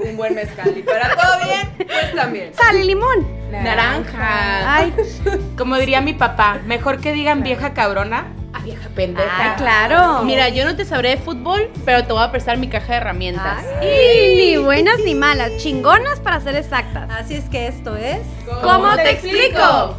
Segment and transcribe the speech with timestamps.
[0.04, 0.72] un buen mezcal.
[0.76, 2.52] Y para todo bien, pues también.
[2.54, 3.42] Sal y limón.
[3.50, 4.74] Naranja.
[4.76, 4.94] Ay,
[5.58, 9.52] Como diría mi papá, mejor que digan vieja cabrona a vieja pendeja.
[9.52, 10.24] ah, claro.
[10.24, 12.98] Mira, yo no te sabré de fútbol, pero te voy a prestar mi caja de
[12.98, 13.64] herramientas.
[13.80, 17.10] Ay, ni buenas ni malas, chingonas para ser exactas.
[17.10, 18.20] Así es que esto es.
[18.62, 19.96] ¿Cómo te explico?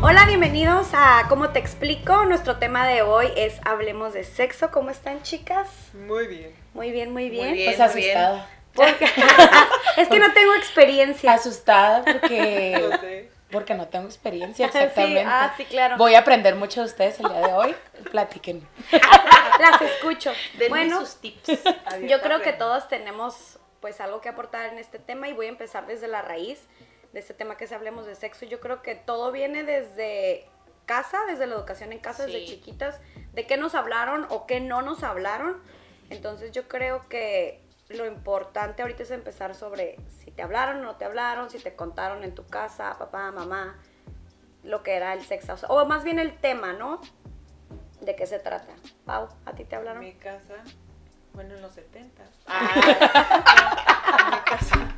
[0.00, 2.24] Hola, bienvenidos a ¿Cómo te explico?
[2.24, 4.70] Nuestro tema de hoy es Hablemos de sexo.
[4.70, 5.68] ¿Cómo están, chicas?
[5.92, 6.54] Muy bien.
[6.72, 7.52] Muy bien, muy bien.
[7.52, 7.74] bien.
[7.76, 8.16] Pues muy bien.
[8.16, 8.48] asustada.
[8.74, 9.06] Porque-
[9.96, 11.32] es que no tengo experiencia.
[11.32, 13.28] Asustada porque, sé.
[13.50, 15.22] porque no tengo experiencia exactamente.
[15.22, 15.96] Sí, ah, sí, claro.
[15.96, 17.74] Voy a aprender mucho de ustedes el día de hoy.
[18.12, 18.66] Platiquen.
[19.60, 20.32] Las escucho.
[20.54, 21.48] Denme bueno, sus tips.
[22.08, 25.50] yo creo que todos tenemos pues algo que aportar en este tema y voy a
[25.50, 26.60] empezar desde la raíz
[27.12, 28.44] de este tema que es Hablemos de Sexo.
[28.46, 30.46] Yo creo que todo viene desde
[30.86, 32.46] casa, desde la educación en casa, desde Sí.
[32.46, 33.00] chiquitas,
[33.32, 35.60] de qué nos hablaron o qué no nos hablaron.
[36.10, 40.96] Entonces yo creo que lo importante ahorita es empezar sobre si te hablaron o no
[40.96, 43.78] te hablaron, si te contaron en tu casa, papá, mamá,
[44.62, 47.00] lo que era el sexo, o, sea, o más bien el tema, ¿no?
[48.00, 48.72] ¿De qué se trata?
[49.06, 50.00] Pau, ¿a ti te En hablaron?
[50.04, 50.54] mi casa,
[51.32, 52.22] bueno, en los 70.
[52.46, 52.70] Ah,
[54.24, 54.94] en mi casa.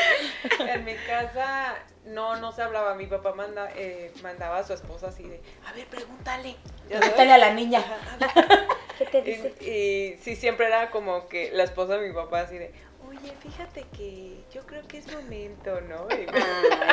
[0.60, 2.94] En mi casa no, no se hablaba.
[2.94, 6.56] Mi papá manda, eh, mandaba a su esposa así de, a ver, pregúntale.
[6.88, 7.82] Pregúntale a la niña.
[8.98, 9.54] ¿Qué te dice?
[9.60, 9.66] Y,
[10.14, 12.72] y sí, siempre era como que la esposa de mi papá así de,
[13.06, 16.06] oye, fíjate que yo creo que es momento, ¿no?
[16.14, 16.26] Y-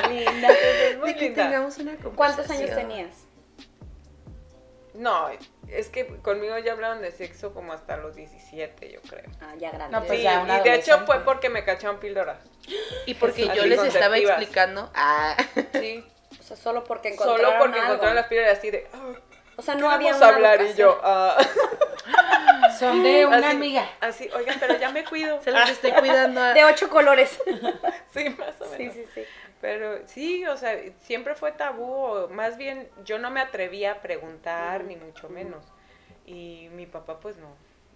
[0.03, 0.49] Ay, linda.
[0.51, 1.43] es muy de que linda.
[1.45, 2.75] tengamos una ¿Cuántos años conversación.
[2.89, 3.24] tenías?
[4.95, 5.29] No,
[5.67, 9.25] es que conmigo ya hablaron de sexo como hasta los 17, yo creo.
[9.41, 9.91] Ah, ya grande.
[9.97, 12.37] No, pues Sí, ya una y de hecho fue porque me cacharon píldoras.
[13.05, 14.89] Y porque Así, yo les estaba explicando.
[14.95, 15.35] Ah,
[15.73, 16.03] Sí,
[16.39, 17.85] O sea, solo porque encontraron solo porque algo.
[17.93, 19.13] encontraron las píldoras así de, ah,
[19.57, 21.37] O sea, no había una hablar y yo, ah,
[22.79, 23.89] Son de una así, amiga.
[24.01, 25.41] Así, oigan, pero ya me cuido.
[25.41, 26.41] se los estoy cuidando.
[26.41, 27.39] a- De ocho colores.
[28.13, 28.93] Sí, más o sí, menos.
[28.95, 29.25] sí, sí.
[29.65, 33.99] Pero sí, o sea, siempre fue tabú, o más bien yo no me atrevía a
[33.99, 35.65] preguntar, ni mucho menos.
[36.27, 37.47] Y mi papá, pues no.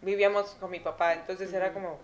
[0.01, 1.99] Vivíamos con mi papá, entonces era como,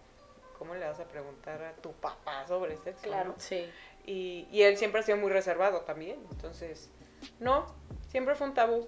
[0.59, 3.01] ¿cómo le vas a preguntar a tu papá sobre sexo?
[3.01, 3.29] Claro.
[3.29, 3.35] no?
[3.39, 3.67] Sí.
[4.05, 6.91] Y, y él siempre ha sido muy reservado también, entonces,
[7.39, 7.65] no,
[8.09, 8.87] siempre fue un tabú.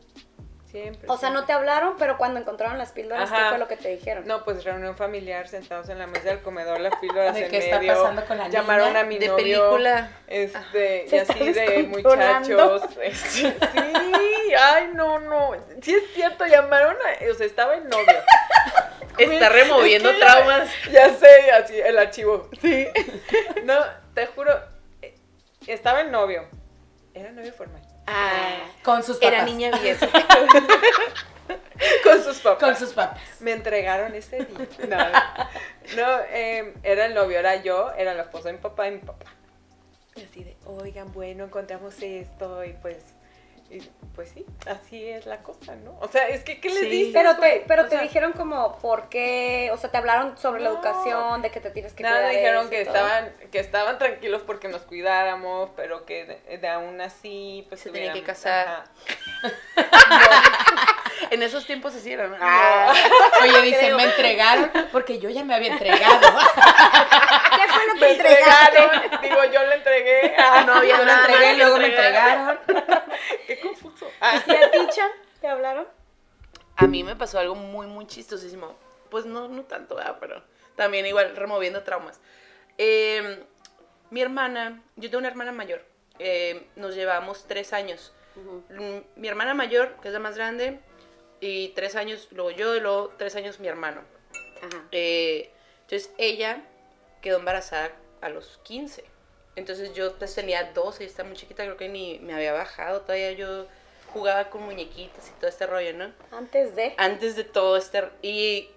[0.82, 1.10] Siempre.
[1.10, 3.90] O sea, no te hablaron, pero cuando encontraron las píldoras, ¿qué fue lo que te
[3.90, 4.26] dijeron?
[4.28, 7.58] No, pues reunión familiar, sentados en la mesa del comedor, las píldoras ¿De en qué
[7.58, 7.94] está medio.
[7.96, 9.00] pasando con la llamaron niña?
[9.00, 9.44] a mi De novio.
[9.70, 10.12] película.
[10.28, 12.84] Este, Se y está así de muchachos.
[13.02, 13.54] este, sí,
[14.60, 15.52] ay, no, no.
[15.82, 18.06] Sí es cierto, llamaron a, o sea, estaba el novio.
[19.18, 20.70] Está removiendo Es que traumas.
[20.92, 22.50] Ya, ya sé, así, el archivo.
[22.62, 22.88] Sí.
[23.64, 23.76] No,
[24.14, 24.54] te juro,
[25.02, 25.16] eh,
[25.66, 26.46] estaba el novio.
[27.16, 27.82] Era novio formal.
[28.08, 29.34] Ah, Con sus papás.
[29.34, 29.98] era niña bien.
[32.04, 32.64] Con sus papás.
[32.64, 33.20] Con sus papás.
[33.42, 34.68] Me entregaron ese día.
[35.96, 38.92] No, no eh, era el novio, era yo, era la esposa de mi papá y
[38.92, 39.26] mi papá.
[40.16, 42.98] Y así de, oigan, bueno, encontramos esto y pues,
[43.70, 43.82] y
[44.16, 45.98] pues sí, así es la cosa, ¿no?
[46.00, 46.90] O sea, es que, ¿qué les Sí.
[46.90, 47.14] dices?
[47.14, 49.70] Pero te, pero O te sea, dijeron como, ¿por qué?
[49.74, 52.62] O sea, te hablaron sobre la educación, de que te tienes que Nada, cuidar dijeron
[52.62, 52.96] eso que todo.
[52.96, 57.92] estaban, que estaban tranquilos porque nos cuidáramos, pero que de, de aún así, pues Se
[57.92, 58.68] tenía que casar.
[58.68, 58.84] Ajá.
[61.32, 62.32] En esos tiempos se hicieron.
[62.32, 62.38] ¿no?
[62.40, 62.94] Ah.
[63.42, 66.20] Oye, dice, me entregaron porque yo ya me había entregado.
[67.56, 70.36] ¿Qué fue lo que Me entregaron, digo, yo le entregué.
[70.38, 72.60] Ah, no había Yo lo nada entregué y luego me entregar.
[72.68, 73.04] entregaron.
[74.48, 75.12] ¿Y a ti, Chan?
[75.42, 75.88] ¿Te hablaron?
[76.76, 78.76] A mí me pasó algo muy, muy chistosísimo.
[79.10, 80.18] Pues no, no tanto, ¿verdad?
[80.20, 80.44] pero
[80.76, 82.20] también igual removiendo traumas.
[82.78, 83.44] Eh,
[84.10, 85.84] mi hermana, yo tengo una hermana mayor,
[86.20, 88.14] eh, nos llevamos tres años.
[88.36, 90.80] Mm, Mi hermana mayor, que es la más grande,
[91.40, 94.02] y tres años, luego yo, y luego tres años mi hermano.
[94.92, 95.52] Eh,
[95.82, 96.62] entonces ella
[97.22, 97.92] quedó embarazada
[98.22, 99.04] a los 15.
[99.56, 103.02] Entonces yo pues, tenía 12 y estaba muy chiquita, creo que ni me había bajado.
[103.02, 103.68] Todavía yo
[104.14, 106.12] jugaba con muñequitas y todo este rollo, ¿no?
[106.32, 106.94] Antes de...
[106.98, 108.04] Antes de todo este...
[108.22, 108.70] Y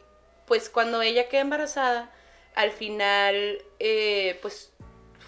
[0.46, 2.10] pues cuando ella quedó embarazada,
[2.54, 4.72] al final, eh, pues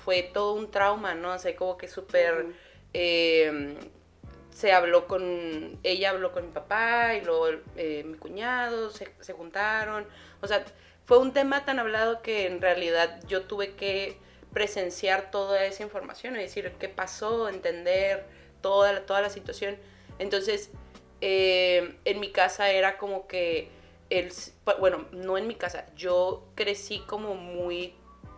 [0.05, 1.33] fue todo un trauma, ¿no?
[1.33, 2.47] O sea, como que súper...
[2.95, 3.77] Eh,
[4.53, 9.33] se habló con, ella habló con mi papá y luego eh, mi cuñado, se, se
[9.33, 10.07] juntaron.
[10.41, 10.65] O sea,
[11.05, 14.19] fue un tema tan hablado que en realidad yo tuve que
[14.53, 18.25] presenciar toda esa información, es decir, qué pasó, entender
[18.61, 19.77] toda, toda la situación.
[20.23, 20.71] Entonces,
[21.21, 23.69] eh, en mi casa era como que,
[24.11, 24.33] el,
[24.81, 27.95] bueno, no en mi casa, yo crecí como muy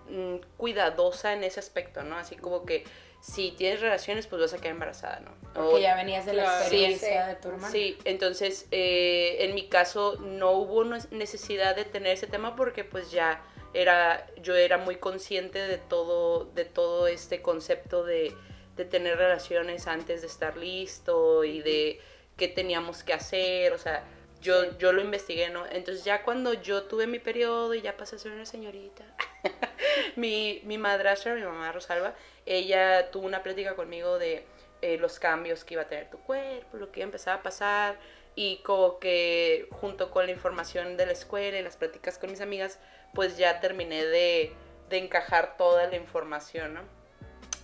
[0.09, 2.17] mm, cuidadosa en ese aspecto, ¿no?
[2.17, 2.85] Así como que
[3.21, 5.31] si tienes relaciones, pues vas a quedar embarazada, ¿no?
[5.55, 7.29] Porque O- ya venías de la experiencia Sí.
[7.31, 7.71] de tu hermana.
[7.71, 13.11] Sí, entonces eh, en mi caso no hubo necesidad de tener ese tema porque pues
[13.11, 13.43] ya
[13.73, 18.35] era, yo era muy consciente de todo, de todo este concepto de,
[18.77, 22.01] de tener relaciones antes de estar listo y de
[22.37, 24.05] qué teníamos que hacer, o sea,
[24.41, 25.65] yo, yo lo investigué, ¿no?
[25.67, 29.05] Entonces ya cuando yo tuve mi periodo y ya pasé a ser una señorita,
[30.17, 34.45] mi, mi madrastra, mi mamá Rosalba, ella tuvo una plática conmigo de
[34.83, 37.43] eh, los cambios que iba a tener tu cuerpo, lo que iba a empezar a
[37.43, 37.99] pasar,
[38.35, 42.41] y como que junto con la información de la escuela y las pláticas con mis
[42.41, 42.79] amigas,
[43.15, 44.53] pues ya terminé de,
[44.91, 46.81] de encajar toda la información, ¿no?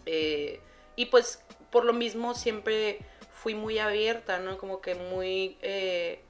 [0.07, 0.61] Eh,
[1.01, 2.99] y pues por lo mismo siempre
[3.33, 4.59] fui muy abierta, ¿no?
[4.59, 6.21] Como que muy eh,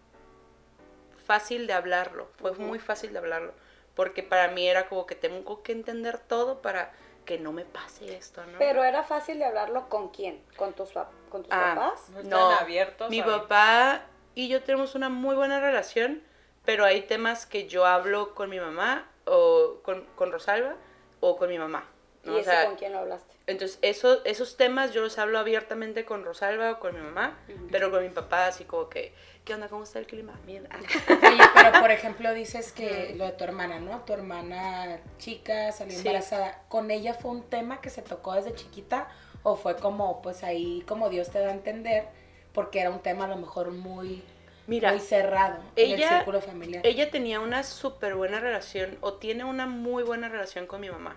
[1.26, 3.52] fácil de hablarlo, fue muy fácil de hablarlo,
[3.96, 6.92] porque para mí era como que tengo que entender todo para
[7.24, 8.58] que no me pase esto, ¿no?
[8.60, 10.40] Pero era fácil de hablarlo con quién?
[10.56, 12.08] ¿Con tus, pap- con tus Ah, papás?
[12.10, 13.10] No están No, abiertos.
[13.10, 14.02] Mi a- papá
[14.36, 16.22] y yo tenemos una muy buena relación,
[16.64, 20.76] pero hay temas que yo hablo con mi mamá o con, con Rosalba
[21.18, 21.88] o con mi mamá.
[22.24, 22.36] ¿No?
[22.36, 23.32] ¿Y O sea, con quién lo hablaste?
[23.46, 27.38] entonces, eso, esos temas yo los hablo abiertamente con Rosalba o con mi mamá,
[27.70, 29.12] pero con mi papá así como que,
[29.44, 29.68] ¿qué onda?
[29.68, 30.38] ¿Cómo está el clima?
[30.70, 30.78] Ah.
[31.28, 34.00] Oye, pero por ejemplo dices que lo de tu hermana, ¿no?
[34.04, 36.06] Tu hermana chica salió Sí.
[36.06, 36.62] embarazada.
[36.68, 39.08] ¿Con ella fue un tema que se tocó desde chiquita
[39.42, 42.04] o fue como, pues ahí, como Dios te da a entender,
[42.52, 44.22] porque era un tema a lo mejor muy,
[44.66, 46.86] Mira, muy cerrado en el círculo familiar?
[46.86, 51.16] Ella tenía una súper buena relación, o tiene una muy buena relación con mi mamá.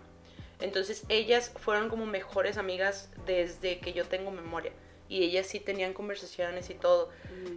[0.60, 4.72] Entonces ellas fueron como mejores amigas desde que yo tengo memoria.
[5.10, 7.10] Y ellas sí tenían conversaciones y todo.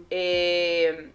[0.09, 1.11] Eh,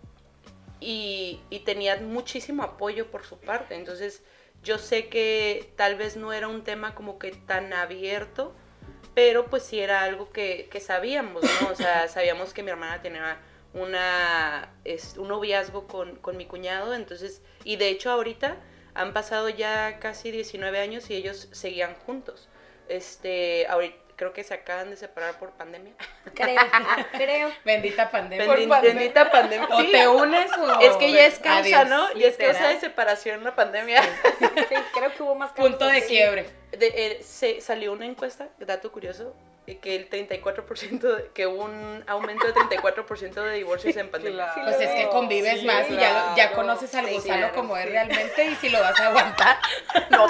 [0.81, 3.75] y, y tenían muchísimo apoyo por su parte.
[3.75, 4.23] Entonces
[4.63, 8.55] yo sé que tal vez no era un tema como que tan abierto,
[9.15, 11.69] pero pues sí era algo que, que sabíamos, ¿no?
[11.71, 13.41] O sea, sabíamos que mi hermana tenía
[13.75, 18.57] una, es, un noviazgo con, con mi cuñado, entonces, y de hecho ahorita
[18.95, 22.49] han pasado ya casi 19 años y ellos seguían juntos.
[22.89, 25.95] Este, ahorita creo que se acaban de separar por pandemia.
[26.35, 26.61] Creo,
[27.13, 27.51] creo.
[27.65, 28.47] Bendita pandemia.
[28.47, 28.99] Por Bendi- pandemia.
[29.01, 29.69] Bendita pandemia.
[29.71, 30.81] O Sí, te unes o...
[30.81, 31.89] es que ya es causa, Adiós.
[31.89, 32.13] ¿no?
[32.15, 34.01] Ya es causa de separación la pandemia.
[34.39, 36.47] Sí, creo que hubo más casos Punto de quiebre.
[36.71, 42.03] De- eh, se salió una encuesta, dato curioso, que el 34%, de- que hubo un
[42.09, 44.53] aumento de 34% de divorcios en pandemia.
[44.53, 44.63] claro.
[44.77, 47.55] Pues es que convives Sí, más y ya, lo- ya conoces al Sí, gusano claro,
[47.55, 49.59] como es realmente y si lo vas a aguantar.
[50.11, 50.27] No.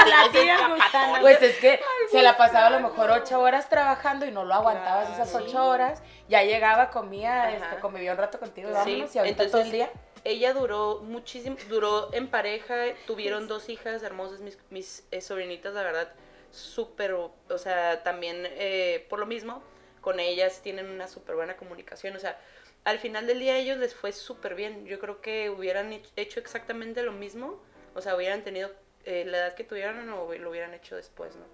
[1.21, 1.81] Pues es que
[2.11, 5.65] se la pasaba a lo mejor ocho horas trabajando y no lo aguantabas esas ocho
[5.67, 6.03] horas.
[6.29, 9.63] Ya llegaba, comía, este, convivía un rato contigo y Sí, vámonos y ahorita entonces- todo
[9.63, 9.91] el día.
[10.25, 12.75] Ella duró muchísimo, duró en pareja,
[13.09, 16.13] tuvieron dos hijas hermosas, mis, mis eh, sobrinitas, la verdad,
[16.53, 19.63] súper, o sea, también eh, por lo mismo,
[20.01, 22.39] con ellas tienen una súper buena comunicación, o sea,
[22.85, 26.11] al final del día a ellos les fue súper bien, yo creo que hubieran hech-
[26.17, 27.61] hecho exactamente lo mismo,
[27.95, 28.71] o sea, hubieran tenido
[29.05, 31.45] eh, la edad que tuvieran o lo hubieran hecho después, ¿no?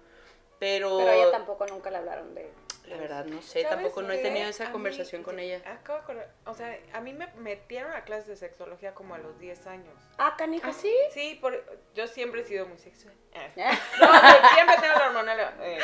[0.59, 2.49] Pero, Pero ella tampoco nunca le hablaron de...
[2.89, 5.61] la verdad, no sé, ¿Sabes tampoco no he tenido A esa mí- conversación con ella.
[5.65, 9.17] Acabo de acordar, o sea, a mí me metieron a clases de sexología como a
[9.17, 9.93] los 10 años.
[10.17, 10.73] Ah, canija.
[10.73, 10.93] sí?
[11.11, 11.63] Sí, por,
[11.95, 13.13] yo siempre he sido muy sexual.
[13.33, 13.51] Eh.
[13.57, 13.65] ¿Eh?
[14.01, 14.07] No,
[14.55, 15.77] siempre tengo la hormonal eh,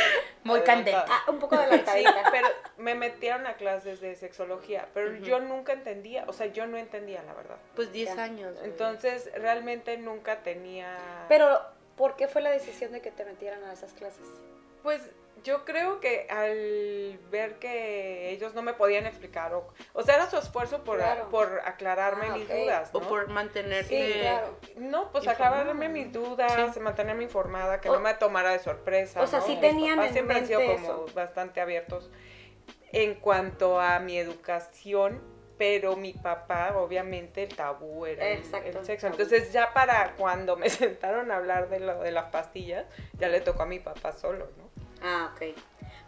[0.44, 0.96] Muy candente.
[1.08, 2.24] Ah, un poco Sí, adelantadita.
[2.32, 2.48] pero
[2.78, 7.22] me metieron a clases de sexología, pero yo nunca entendía, o sea, yo no entendía
[7.24, 7.58] la verdad.
[7.76, 8.24] Pues 10 Ya.
[8.24, 8.54] años.
[8.56, 8.66] güey.
[8.66, 11.26] Entonces, realmente nunca tenía...
[11.30, 11.62] Pero,
[11.96, 14.28] ¿por qué fue la decisión de que te metieran a esas clases?
[14.84, 15.02] Pues
[15.46, 20.30] yo creo que al ver que ellos no me podían explicar, o, o sea, era
[20.30, 21.30] su esfuerzo por, Claro.
[21.30, 22.90] por aclararme Ah, mis dudas.
[22.94, 23.08] O ¿no?
[23.08, 24.14] por mantenerte...
[24.14, 24.58] Sí, claro.
[24.78, 25.56] No, pues Informada.
[25.60, 29.22] aclararme mis dudas, mantenerme informada, que O- no me tomara de sorpresa.
[29.22, 29.46] o sea, ¿no?
[29.46, 31.06] sí Mis tenían papás en siempre han sido como eso.
[31.14, 32.10] bastante abiertos
[32.92, 35.22] en cuanto a mi educación,
[35.58, 39.08] pero mi papá, obviamente, el tabú era el- Exacto, el sexo.
[39.08, 43.42] Entonces, ya para cuando me sentaron a hablar de lo de las pastillas, ya le
[43.42, 44.65] tocó a mi papá solo, ¿no?
[45.06, 45.56] Ah, ok.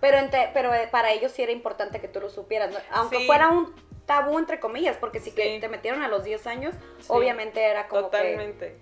[0.01, 2.77] Pero, ente- pero eh, para ellos sí era importante que tú lo supieras, ¿no?
[2.91, 3.25] aunque Sí.
[3.25, 3.73] fuera un
[4.05, 7.87] tabú entre comillas, porque si que te metieron a los 10 años, Sí, obviamente era
[7.87, 8.77] como Totalmente.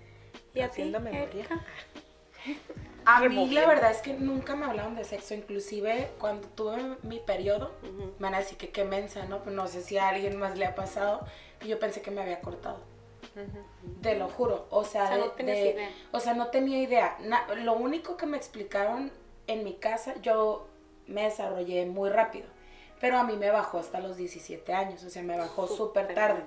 [0.52, 0.58] que...
[0.58, 1.24] ¿Y a ti, Haciendo memoria.
[1.24, 1.60] Erika?
[3.04, 7.20] A mí la verdad es que nunca me hablaron de sexo, inclusive cuando tuve mi
[7.20, 9.42] periodo, me van a decir que qué mensa, ¿no?
[9.44, 11.24] Pues no sé si a alguien más le ha pasado,
[11.60, 12.80] que yo pensé que me había cortado.
[14.02, 15.90] Te lo juro, o sea, O sea, no de- idea.
[16.12, 17.16] o sea, no tenía idea.
[17.20, 19.12] Na- lo único que me explicaron
[19.46, 20.66] en mi casa, yo
[21.06, 22.46] me desarrollé muy rápido,
[23.00, 26.42] pero a mí me bajó hasta los 17 años, o sea, me bajó súper tarde.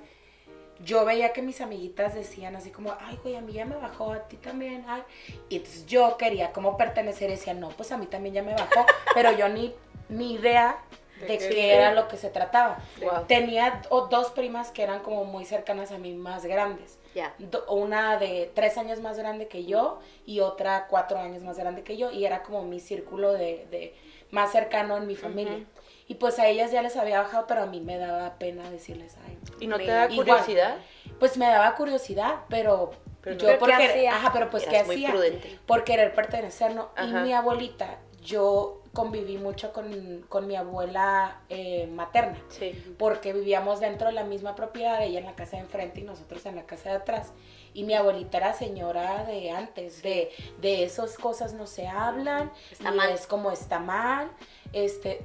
[0.81, 4.13] Yo veía que mis amiguitas decían así como, ay, güey, a mí ya me bajó,
[4.13, 5.03] a ti también, ay.
[5.49, 8.53] Y entonces yo quería como pertenecer y decía, no, pues a mí también ya me
[8.53, 9.73] bajó, pero yo ni
[10.07, 10.81] ni idea
[11.27, 12.79] de, qué era lo que se trataba.
[13.01, 13.25] Wow.
[13.27, 16.97] Tenía o- dos primas que eran como muy cercanas a mí, más grandes.
[17.39, 21.83] Do- una de tres años más grande que yo y otra cuatro años más grande
[21.83, 23.95] que yo y era como mi círculo de, de
[24.31, 25.65] más cercano en mi familia.
[26.07, 29.15] Y pues a ellas ya les había bajado, pero a mí me daba pena decirles,
[29.27, 30.27] ay, ¿Y no te da igual.
[30.27, 30.77] curiosidad?
[31.19, 34.15] pues me daba curiosidad, pero, Pero yo ¿Pero por qué querer- hacía?
[34.15, 35.59] ajá, pero pues qué Eras hacía, prudente.
[35.65, 36.89] por querer pertenecer, ¿no?
[37.03, 37.97] Y mi abuelita,
[38.29, 42.71] yo conviví mucho con, con mi abuela eh, materna Sí.
[42.97, 46.45] porque vivíamos dentro de la misma propiedad, ella en la casa de enfrente y nosotros
[46.45, 47.31] en la casa de atrás.
[47.73, 52.91] Y mi abuelita era señora de antes, de, de esas cosas no se hablan, Está
[52.93, 53.09] y mal.
[53.11, 54.31] es como está mal.
[54.73, 55.21] Este,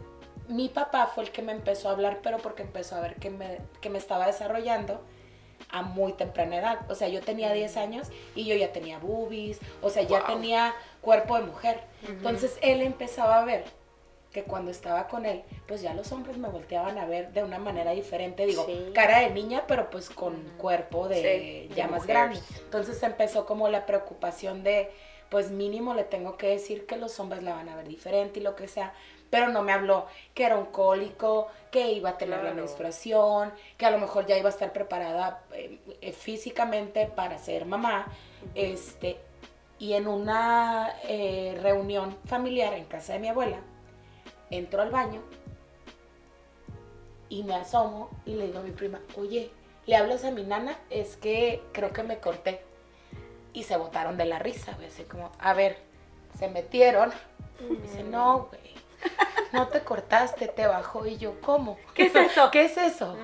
[0.48, 3.30] mi papá fue el que me empezó a hablar, pero porque empezó a ver que
[3.30, 5.00] me, que me estaba desarrollando
[5.70, 6.90] a muy temprana edad.
[6.90, 10.74] O sea, yo tenía 10 años y yo ya tenía boobies, o sea, ya tenía
[11.04, 11.80] cuerpo de mujer.
[12.08, 13.64] Entonces él empezaba a ver
[14.32, 17.60] que cuando estaba con él, pues ya los hombres me volteaban a ver de una
[17.60, 18.90] manera diferente, digo, Sí.
[18.92, 22.40] cara de niña, pero pues con cuerpo de Sí, ya de más grande.
[22.64, 24.90] Entonces empezó como la preocupación de,
[25.28, 28.42] pues mínimo le tengo que decir que los hombres la van a ver diferente y
[28.42, 28.92] lo que sea,
[29.30, 33.86] pero no me habló que era un cólico, que iba a tener la menstruación, que
[33.86, 38.06] a lo mejor ya iba a estar preparada eh, eh, físicamente para ser mamá,
[38.56, 39.16] este,
[39.84, 43.58] y en una eh, reunión familiar en casa de mi abuela,
[44.48, 45.20] entro al baño
[47.28, 49.50] y me asomo y le digo a mi prima, oye,
[49.84, 50.78] ¿le hablas a mi nana?
[50.88, 52.62] Es que creo que me corté.
[53.52, 55.76] Y se botaron de la risa, güey, así como, a ver,
[56.38, 57.12] se metieron.
[57.82, 58.74] Dice, no, güey,
[59.52, 61.04] no te cortaste, te bajó.
[61.04, 61.76] Y yo, ¿cómo?
[61.92, 62.50] ¿Qué es eso?
[62.50, 63.18] ¿Qué es eso?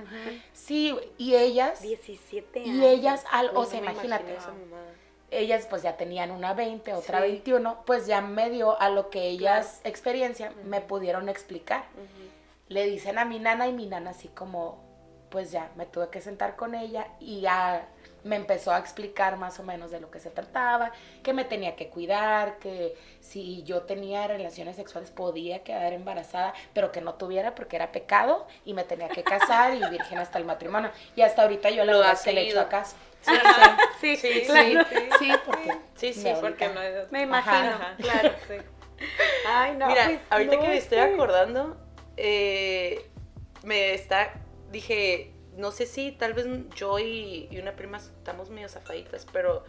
[0.52, 2.74] Sí, y ellas, 17 años.
[2.76, 4.99] y ellas, al, o sea, imagínate, mamada.
[5.30, 7.28] Ellas pues ya tenían una 20, otra Sí.
[7.28, 11.84] 21, pues ya medio a lo que ellas experiencia me pudieron explicar.
[12.68, 14.82] Le dicen a mi nana y mi nana así como,
[15.30, 17.88] pues ya me tuve que sentar con ella y ya
[18.22, 21.74] me empezó a explicar más o menos de lo que se trataba, que me tenía
[21.74, 27.54] que cuidar, que si yo tenía relaciones sexuales podía quedar embarazada, pero que no tuviera
[27.54, 30.90] porque era pecado y me tenía que casar y virgen hasta el matrimonio.
[31.16, 32.60] Y hasta ahorita yo la Lo verdad que le echo seguido.
[32.60, 32.96] a caso.
[33.22, 33.32] Sí,
[34.00, 34.86] Sí, sí, sí, claro.
[34.90, 37.12] sí, Sí, porque Sí, porque no es...
[37.12, 38.32] Me imagino, Ajá, claro.
[38.48, 38.54] sí.
[39.46, 39.86] Ay, no.
[39.88, 41.76] Mira, pues, ahorita no, que me es estoy acordando,
[42.16, 43.06] eh,
[43.62, 44.34] me está,
[44.70, 49.64] dije, no sé si tal vez yo y, y una prima estamos medio zafaditas, pero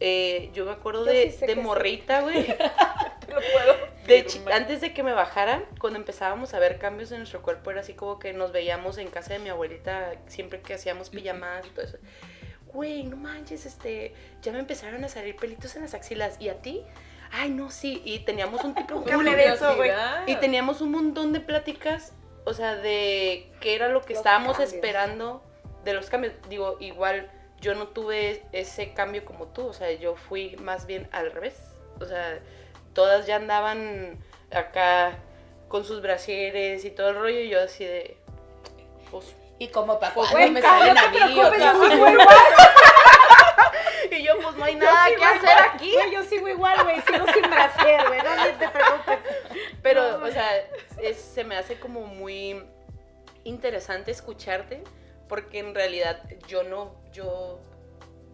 [0.00, 2.44] eh, yo me acuerdo Yo de, sí morrita, güey.
[3.26, 7.18] Te lo puedo De antes de que me bajaran, cuando empezábamos a ver cambios en
[7.18, 10.74] nuestro cuerpo, era así como que nos veíamos en casa de mi abuelita siempre que
[10.74, 11.98] hacíamos pijamadas y todo eso.
[12.72, 16.36] Güey, no manches, este, ya me empezaron a salir pelitos en las axilas.
[16.40, 16.82] ¿Y a ti?
[17.30, 18.02] Ay, no, sí.
[18.04, 19.04] Y teníamos un tipo...
[19.12, 19.90] Hablé de eso, güey.
[20.26, 22.12] Y teníamos un montón de pláticas,
[22.44, 24.72] o sea, de qué era lo que Los estábamos cambios.
[24.72, 25.42] esperando
[25.84, 26.34] de los cambios.
[26.48, 31.08] Digo, igual yo no tuve ese cambio como tú, o sea, yo fui más bien
[31.12, 31.56] al revés.
[32.00, 32.38] O sea,
[32.92, 34.18] todas ya andaban
[34.50, 35.18] acá
[35.68, 38.16] con sus brasieres y todo el rollo, y yo así de...
[39.10, 41.18] Pues, Y como para cuando me salen a mí,
[44.10, 45.92] y yo, pues no hay nada que hacer aquí.
[45.94, 47.00] Güey, yo sigo igual, güey.
[47.02, 48.20] Sigo sin brasier, güey.
[48.22, 49.18] No ni te preocupes.
[49.80, 50.50] Pero, o sea,
[51.00, 52.60] es- se me hace como muy
[53.44, 54.82] interesante escucharte,
[55.28, 57.60] porque en realidad yo no, yo,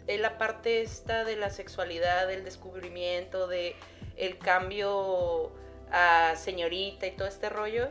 [0.06, 3.76] en la parte esta de la sexualidad, del descubrimiento, de
[4.16, 5.52] el cambio
[5.92, 7.88] a señorita y todo este rollo,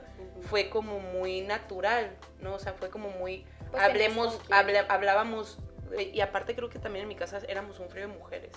[0.50, 2.56] fue como muy natural, ¿no?
[2.56, 5.58] O sea, fue como muy, Pues hablemos, habla- hablábamos,
[5.98, 8.52] eh, y aparte creo que también en mi casa éramos un frío de mujeres.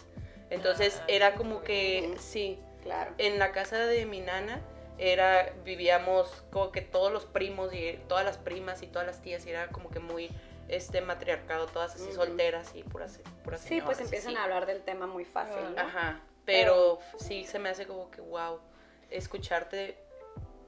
[0.50, 3.12] Entonces Ah, era como que, sí, Claro.
[3.18, 4.60] en la casa de mi nana
[4.98, 9.46] era vivíamos como que todos los primos y todas las primas y todas las tías
[9.46, 10.28] y era como que muy
[10.68, 14.36] este matriarcado todas así solteras y puras puras Sí, pues empiezan así.
[14.40, 15.80] a hablar del tema muy fácil, ¿no?
[15.80, 18.60] ajá pero sí se me hace como que wow
[19.10, 19.98] escucharte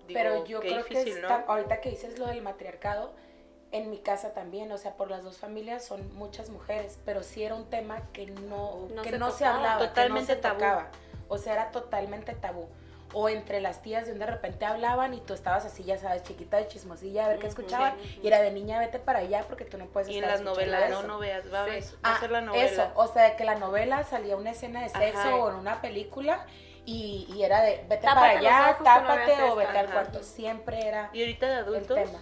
[0.06, 3.12] digo, Pero yo qué creo difícil que no está- ahorita que dices lo del matriarcado,
[3.70, 7.42] en mi casa también, o sea, por las dos familias son muchas mujeres, pero sí
[7.42, 10.42] era un tema que no, No que se no se hablaba, Totalmente que no se
[10.42, 10.54] tabú.
[10.58, 10.88] tocaba.
[11.28, 12.68] O sea, era totalmente tabú.
[13.14, 16.22] O entre las tías de un de repente hablaban y tú estabas así, ya sabes,
[16.22, 17.94] chiquita de chismosilla, a ver qué escuchaban.
[18.02, 18.20] Sí.
[18.22, 20.90] Y era de niña, vete para allá porque tú no puedes y en las novelas
[20.90, 21.06] no eso".
[21.08, 23.36] no veas va, a ver- va Ah, a ser la novela Eso, o sea, de
[23.36, 25.36] que la novela salía una escena de sexo Ajá.
[25.36, 26.46] o en una película
[26.84, 29.86] y, y era de vete Tápate para allá, ojos, tú no tápate o vete al
[29.86, 29.92] ajá.
[29.94, 30.22] cuarto.
[30.22, 32.18] Siempre era y ahorita de el adultos tema.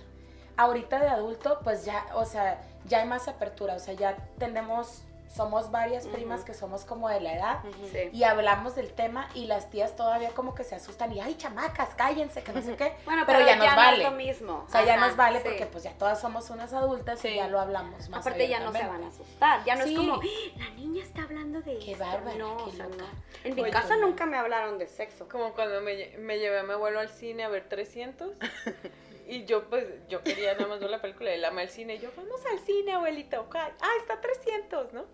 [0.57, 5.03] Ahorita de adulto, pues ya, o sea, ya hay más apertura, o sea, ya tenemos
[5.35, 7.59] somos varias primas que somos como de la edad
[7.93, 8.11] Sí.
[8.13, 11.95] y hablamos del tema y las tías todavía como que se asustan y ay chamacas
[11.95, 14.65] cállense que no sé qué Bueno, pero, ya, nos no vale es lo mismo.
[14.67, 15.45] o sea ya nos vale sí.
[15.49, 17.29] porque pues ya todas somos unas adultas Sí.
[17.29, 19.93] y ya lo hablamos más Aparte ya no se van a asustar, ya no Sí.
[19.95, 20.21] es como, "Ah,
[20.59, 22.05] la niña está hablando de Qué esto".
[22.05, 22.97] bárbara, no, qué o sea, loca.
[23.05, 23.09] no.
[23.45, 25.29] En mi Oye, casa nunca me hablaron de sexo.
[25.29, 25.95] Como cuando me
[26.39, 28.33] llevé a mi abuelo al cine a ver 300.
[29.29, 31.31] Y yo, pues, yo quería nada más ver la película.
[31.31, 31.95] Él ama el cine.
[31.95, 33.47] Y yo, vamos al cine, abuelito.
[33.55, 33.71] Ah,
[34.01, 35.05] está 300, ¿no?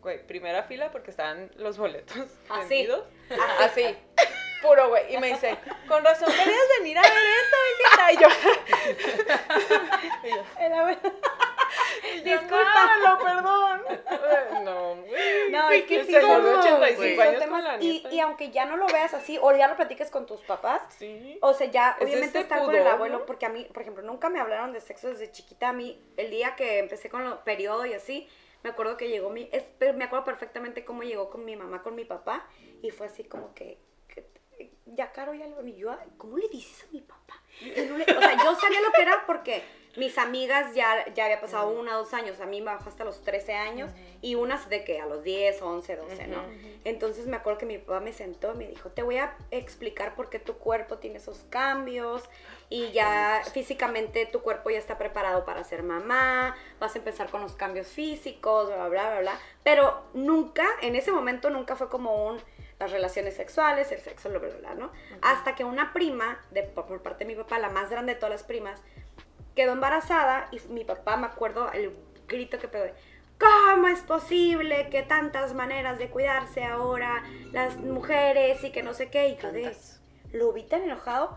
[0.00, 2.16] Güey, primera fila porque estaban los boletos
[2.48, 2.68] Así.
[2.68, 3.04] vendidos.
[3.60, 3.96] Así.
[4.62, 5.14] Puro, güey.
[5.14, 5.56] Y me dice,
[5.88, 7.56] con razón querías venir a ver esto.
[8.12, 8.28] Y yo,
[10.26, 11.00] y yo, El abuelo-
[12.14, 12.96] y yo, Disculpa.
[13.04, 13.82] "No, perdón.
[14.64, 15.50] No, güey.
[15.50, 17.82] No, es que El sí señor de somos, 85 sí, años son con temas- la
[17.82, 20.82] y, y aunque ya no lo veas así, o ya lo platiques con tus papás,
[20.98, 21.38] Sí.
[21.40, 24.02] o sea, ya Es obviamente este estar con el abuelo, porque a mí, por ejemplo,
[24.02, 25.70] nunca me hablaron de sexo desde chiquita.
[25.70, 28.28] A mí, el día que empecé con los periodos y así,
[28.62, 29.64] me acuerdo que llegó mi, es-
[29.94, 32.46] me acuerdo perfectamente cómo llegó con mi mamá, con mi papá,
[32.82, 34.26] y fue así como que, que-
[34.86, 37.40] ya Caro, ya lo, y yo, "Ay, ¿cómo le dices a mi papá?
[37.60, 39.62] Y no le- o sea, yo sabía lo que era porque
[39.96, 43.22] mis amigas ya, ya había pasado una, dos años, a mí me bajó hasta los
[43.22, 43.90] 13 años,
[44.22, 46.42] y unas de que a los 10, 11, 12, ¿no?
[46.84, 50.14] Entonces me acuerdo que mi papá me sentó y me dijo, te voy a explicar
[50.14, 52.28] por qué tu cuerpo tiene esos cambios
[52.72, 57.42] y ya físicamente tu cuerpo ya está preparado para ser mamá, vas a empezar con
[57.42, 59.38] los cambios físicos, bla, bla, bla, bla.
[59.64, 62.40] Pero nunca, en ese momento nunca fue como un
[62.78, 64.90] las relaciones sexuales, el sexo, bla, bla, bla, ¿no?
[65.20, 68.30] Hasta que una prima, de, por parte de mi papá, la más grande de todas
[68.30, 68.80] las primas,
[69.56, 71.94] quedó embarazada y mi papá, me acuerdo el
[72.28, 72.94] grito que pegó de,
[73.38, 79.10] ¿cómo es posible que tantas maneras de cuidarse ahora las mujeres y que no sé
[79.10, 79.28] qué?
[79.28, 79.76] Y yo de,
[80.32, 81.36] lo vi tan enojado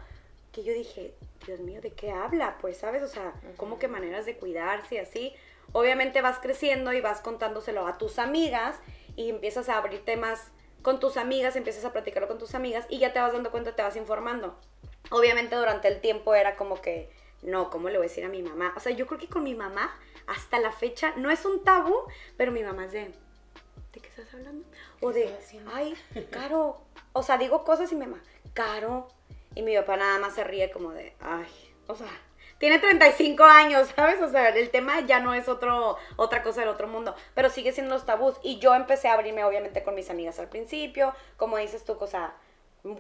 [0.54, 2.58] que yo dije, Dios mío, ¿de qué habla?
[2.62, 3.02] Pues, ¿sabes?
[3.02, 5.34] O sea, ¿cómo que maneras de cuidarse y así?
[5.74, 8.80] Obviamente vas creciendo y vas contándoselo a tus amigas
[9.16, 10.52] y empiezas a abrir temas
[10.84, 13.76] con tus amigas, empiezas a platicarlo con tus amigas y ya te vas dando cuenta,
[13.76, 14.56] te vas informando.
[15.10, 17.10] Obviamente durante el tiempo era como que,
[17.42, 18.74] no, ¿cómo le voy a decir a mi mamá?
[18.78, 21.96] O sea, yo creo que con mi mamá, hasta la fecha, no es un tabú,
[22.38, 23.12] pero mi mamá es de,
[23.94, 24.68] ¿de qué estás hablando?
[25.02, 25.36] O de,
[25.74, 25.96] ay,
[26.32, 26.82] Caro.
[27.14, 28.22] O sea, digo cosas y mi mamá,
[28.54, 29.08] Caro.
[29.56, 31.46] Y mi papá nada más se ríe como de, ay,
[31.88, 32.08] o sea,
[32.58, 34.22] tiene 35 años, ¿sabes?
[34.22, 37.72] O sea, el tema ya no es otro, otra cosa del otro mundo, pero sigue
[37.72, 38.36] siendo los tabús.
[38.44, 42.08] Y yo empecé a abrirme, obviamente, con mis amigas al principio, como dices tú, o
[42.08, 42.36] sea,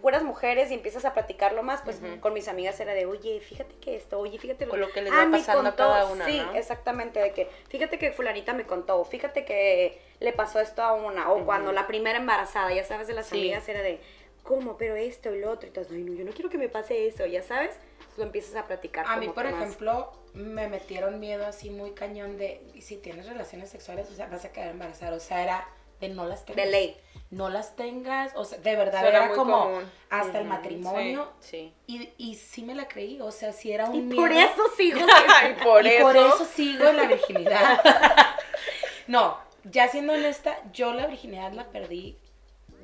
[0.01, 3.75] puras mujeres y empiezas a platicarlo más, pues con mis amigas era de, oye, fíjate
[3.75, 5.83] que esto, oye, fíjate O lo que les Ah, va pasando a contó".
[5.83, 6.53] cada una, Sí, ¿no?
[6.53, 11.29] exactamente, de que, fíjate que fulanita me contó, fíjate que le pasó esto a una,
[11.33, 13.35] o cuando la primera embarazada, ya sabes, de las Sí.
[13.37, 13.99] amigas era de,
[14.43, 14.77] ¿cómo?
[14.77, 17.07] Pero esto y lo otro, y entonces, ay, no, yo no quiero que me pase
[17.07, 17.75] eso, ya sabes,
[18.17, 19.05] lo empiezas a platicar.
[19.07, 19.53] A mí, por más.
[19.53, 24.27] ejemplo, me metieron miedo así muy cañón de "Y si tienes relaciones sexuales, o sea,
[24.27, 25.15] vas a quedar embarazada.
[25.15, 25.67] O sea, era
[25.99, 26.65] de no las tengas.
[26.65, 26.97] De ley.
[27.31, 28.33] No las tengas.
[28.35, 29.91] O sea, de verdad era como común.
[30.09, 31.31] hasta el matrimonio.
[31.39, 31.73] Sí.
[31.87, 33.19] Y, y sí me la creí.
[33.21, 34.21] O sea, sí era un Y miedo.
[34.21, 34.99] por eso sigo.
[35.29, 36.03] Ay, por y eso.
[36.03, 37.81] por eso sigo en la virginidad.
[39.07, 42.17] no, ya siendo honesta, yo la virginidad la perdí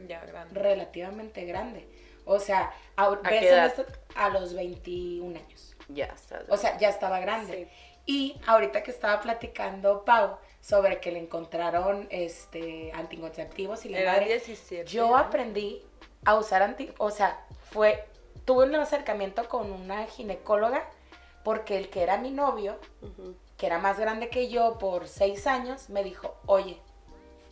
[0.08, 0.60] Ya, grande.
[0.60, 1.88] relativamente grande.
[2.26, 3.74] O sea, a, ves
[4.16, 5.76] a los 21 años.
[5.88, 6.44] Ya está.
[6.50, 7.70] O sea, ya estaba grande.
[8.06, 14.12] Y ahorita que estaba platicando Pau sobre que le encontraron este anticonceptivos y la Era
[14.14, 14.86] madre, 17.
[14.90, 15.18] yo ¿no?
[15.18, 15.84] aprendí
[16.26, 18.06] a usar anti, o sea, fue
[18.46, 20.88] tuve un acercamiento con una ginecóloga
[21.44, 22.80] porque el que era mi novio,
[23.58, 26.80] que era más grande que yo por seis años, me dijo, oye,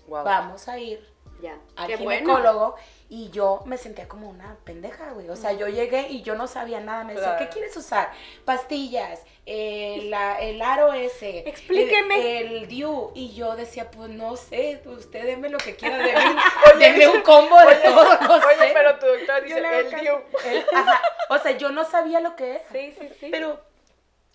[0.07, 0.23] Wow.
[0.23, 1.05] vamos a ir
[1.41, 1.57] Ya.
[1.75, 2.19] al Qué bueno.
[2.21, 2.75] ginecólogo
[3.09, 5.29] y yo me sentía como una pendeja, güey.
[5.29, 7.03] O sea, yo llegué y yo no sabía nada.
[7.03, 7.45] Me decía, Claro.
[7.45, 8.11] ¿qué quieres usar?
[8.43, 11.47] Pastillas, eh, la- el aro ese.
[11.47, 12.39] Explíqueme.
[12.41, 13.11] El, el DIU.
[13.13, 16.35] Y yo decía, pues no sé, usted deme lo que quiera de mí.
[16.79, 18.71] deme un combo de todo, no Oye, sé.
[18.73, 19.89] pero tu doctor dice, el.
[20.01, 20.13] Diu.
[20.45, 21.01] El- ajá.
[21.29, 22.63] O sea, yo no sabía lo que era.
[22.71, 23.27] Sí, sí, sí.
[23.31, 23.61] Pero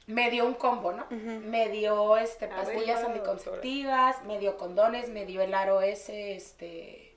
[0.07, 1.07] me dio un combo, ¿no?
[1.11, 7.15] Me dio este ver, pastillas anticonceptivas, me dio condones, me dio el aro ese, este,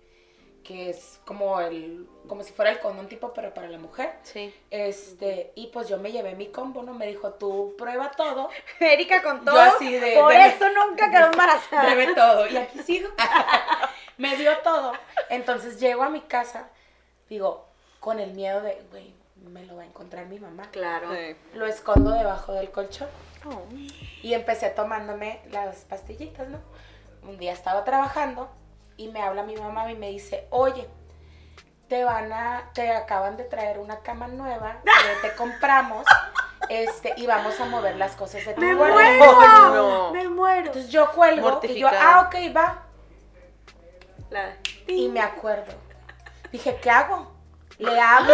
[0.64, 4.14] que es como el, como si fuera el condón tipo, pero para la mujer.
[4.24, 4.54] Sí.
[4.70, 6.94] Este, y pues yo me llevé mi combo, ¿no?
[6.94, 9.60] Me dijo, tú prueba todo, Erika con Yo todo.
[9.62, 11.82] así de- Por de- eso nunca quedó embarazada.
[11.92, 12.48] pruebe todo.
[12.48, 13.10] Y aquí sigo.
[14.18, 14.94] me dio todo.
[15.30, 16.70] Entonces llego a mi casa,
[17.30, 17.66] digo,
[18.00, 19.15] con el miedo de, güey,
[19.50, 20.64] me lo va a encontrar mi mamá.
[20.72, 21.10] Claro.
[21.14, 21.36] Sí.
[21.54, 23.08] Lo escondo debajo del colchón.
[23.46, 23.62] Oh.
[24.22, 26.60] Y empecé tomándome las pastillitas, ¿no?
[27.24, 28.50] Un día estaba trabajando
[28.98, 30.88] y me habla mi mamá y me dice, oye,
[31.88, 34.82] te van a, te acaban de traer una cama nueva
[35.22, 36.06] que te compramos,
[36.70, 38.96] este, y vamos a mover las cosas de tu ¡Me cuarto".
[38.96, 39.34] muero!
[39.74, 40.12] no.
[40.12, 40.68] ¡Me muero!
[40.68, 42.84] Entonces yo cuelgo y yo, ah, ok, va.
[44.32, 44.56] La-
[44.88, 45.72] Y me acuerdo.
[46.52, 47.35] Dije, ¿qué hago?
[47.78, 48.34] Le hablo,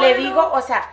[0.00, 0.90] le digo, o sea,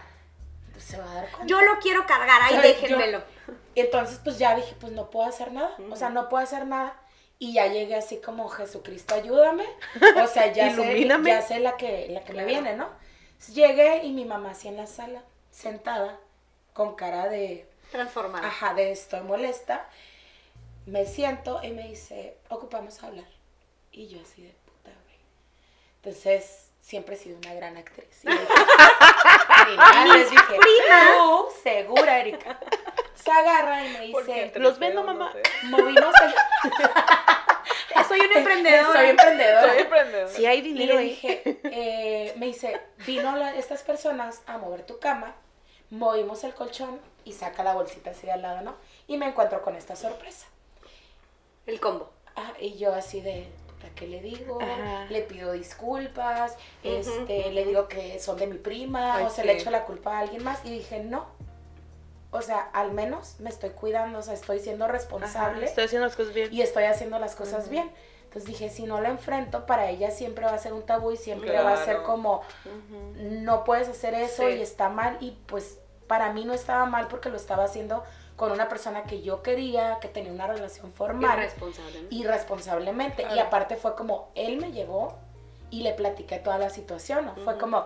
[0.78, 1.46] se va a dar cuenta.
[1.48, 3.20] Yo lo quiero cargar, ahí O sea, déjenmelo.
[3.20, 6.44] yo- Y entonces pues ya dije, pues no puedo hacer nada, o sea, no puedo
[6.44, 6.96] hacer nada.
[7.40, 9.66] Y ya llegué así como, Jesucristo, ayúdame.
[10.24, 12.88] O sea, ya, sé, ya sé la que, la que me viene, ¿no?
[13.32, 16.20] Entonces, llegué y mi mamá así en la sala, sentada,
[16.74, 18.48] con cara de, Transformada.
[18.48, 19.88] ajá, de estoy molesta.
[20.86, 23.26] Me siento y me dice, ocupamos hablar.
[23.92, 25.18] Y yo así de puta, güey.
[25.98, 28.24] Entonces, siempre he sido una gran actriz.
[28.24, 28.54] Y le dije,
[29.72, 30.58] y ya les dije,
[31.18, 32.60] tú, segura, Erika.
[33.16, 35.32] Se agarra y me dice, los vendo, no mamá.
[35.32, 35.42] sé.
[35.68, 36.34] movimos el...
[38.08, 38.94] Soy una emprendedora.
[39.00, 39.70] Soy emprendedora.
[39.74, 40.28] Soy emprendedora.
[40.34, 41.10] Si hay Y dinero le ahí.
[41.10, 45.36] dije, eh, me dice, vino la- estas personas a mover tu cama,
[45.92, 48.76] movimos el colchón y saca la bolsita así de al lado, ¿no?
[49.08, 50.48] Y me encuentro con esta sorpresa.
[51.68, 52.12] El combo.
[52.36, 53.48] Ah, y yo así de,
[53.82, 54.60] ¿para qué le digo?
[54.62, 55.06] Ajá.
[55.10, 59.48] Le pido disculpas, este, le digo que son de mi prima, Ay, o se sí.
[59.48, 60.60] le echo la culpa a alguien más.
[60.66, 61.26] Y dije, no.
[62.34, 66.16] O sea, al menos me estoy cuidando, o sea, estoy siendo responsable Estoy haciendo las
[66.16, 66.48] cosas bien.
[66.54, 67.92] y estoy haciendo las cosas bien.
[68.24, 71.18] Entonces dije, si no la enfrento, para ella siempre va a ser un tabú y
[71.18, 72.42] siempre va a ser como,
[73.18, 74.56] no puedes hacer eso Sí.
[74.56, 75.18] y está mal.
[75.20, 78.04] Y pues para mí no estaba mal porque lo estaba haciendo
[78.42, 82.02] con una persona que yo quería, que tenía una relación formal Irresponsable.
[82.02, 82.08] ¿no?
[82.10, 83.28] irresponsablemente.
[83.36, 85.14] Y aparte fue como, él me llevó
[85.70, 87.36] y le platiqué toda la situación, ¿no?
[87.36, 87.86] Fue como,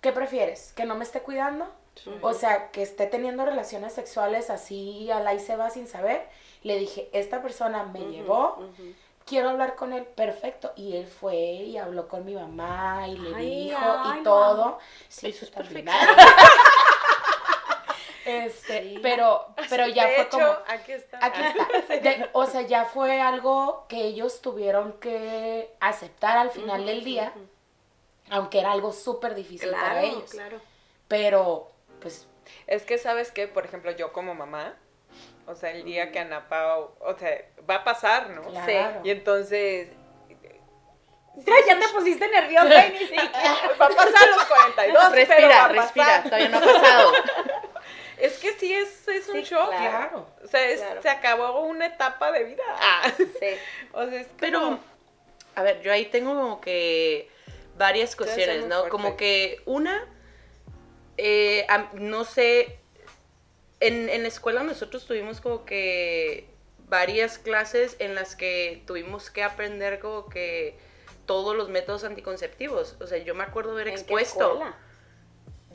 [0.00, 0.72] ¿qué prefieres?
[0.72, 1.66] ¿Que no me esté cuidando?
[2.22, 6.26] O sea, que esté teniendo relaciones sexuales así al ahí se va sin saber.
[6.62, 8.56] Le dije, esta persona me llevó,
[9.26, 10.72] quiero hablar con él, perfecto.
[10.76, 14.78] Y él fue y habló con mi mamá y le Ay, dijo ay, y todo.
[15.10, 15.92] Sí, Eso es perfecto.
[18.26, 20.46] este, pero, pero ya fue hecho, como...
[20.68, 21.18] aquí está.
[21.24, 21.94] Aquí está.
[22.00, 27.32] De- o sea, ya fue algo que ellos tuvieron que aceptar al final del día,
[28.30, 30.30] aunque era algo súper difícil para ellos.
[30.30, 30.60] claro.
[31.08, 32.26] Pero, pues,
[32.66, 34.74] Es que sabes que, por ejemplo, yo como mamá,
[35.46, 37.30] o sea, el día que Ana Pao, o sea,
[37.68, 38.42] va a pasar, ¿no?
[38.42, 39.00] claro.
[39.04, 39.88] Y entonces
[41.44, 43.54] Ya te pusiste nerviosa y ni siquiera.
[43.80, 46.22] va a pasar los 42, pero va Respira, respira.
[46.24, 47.12] Todavía no ha pasado.
[48.18, 49.68] Es que sí es, es un Sí, shock.
[49.68, 50.26] Claro.
[50.42, 51.02] O sea, es- Claro.
[51.02, 52.62] se acabó una etapa de vida.
[52.80, 53.12] Ah.
[53.18, 53.48] Sí.
[53.92, 54.78] O sea, es Pero,
[55.54, 57.28] a ver, yo ahí tengo como que
[57.76, 58.76] varias cuestiones, ¿no?
[58.76, 58.90] fuerte.
[58.90, 60.06] Como que una,
[61.18, 62.78] eh, no sé,
[63.80, 66.48] en, en la escuela nosotros tuvimos como que
[66.88, 70.78] varias clases en las que tuvimos que aprender como que
[71.26, 72.96] todos los métodos anticonceptivos.
[73.00, 74.52] O sea, yo me acuerdo haber ¿En qué expuesto.
[74.52, 74.78] escuela?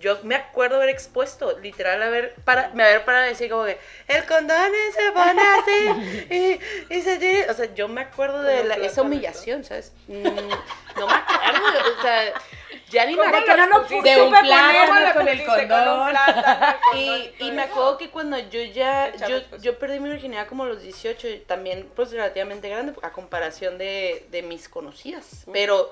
[0.02, 4.26] Yo me acuerdo haber expuesto, literal, haber para, me haber para decir como que el
[4.26, 6.60] condón se pone así
[6.90, 7.50] y, y se tiene.
[7.50, 9.94] O sea, yo me acuerdo de la- esa humillación, ¿sabes?
[10.08, 12.34] Mm, no me acuerdo, o sea,
[12.90, 13.46] ya ni me ¿Cómo De acuerdo.
[13.46, 15.46] que no lo pude De un plátano ¿Cómo le con el?
[15.46, 16.10] Con condón.
[16.10, 19.62] plátano, el condón Y, y me acuerdo que cuando yo ya, yo, después.
[19.62, 23.78] yo perdí mi virginidad como a los 18, y también pues relativamente grande a comparación
[23.78, 25.46] de, de mis conocidas.
[25.54, 25.92] Pero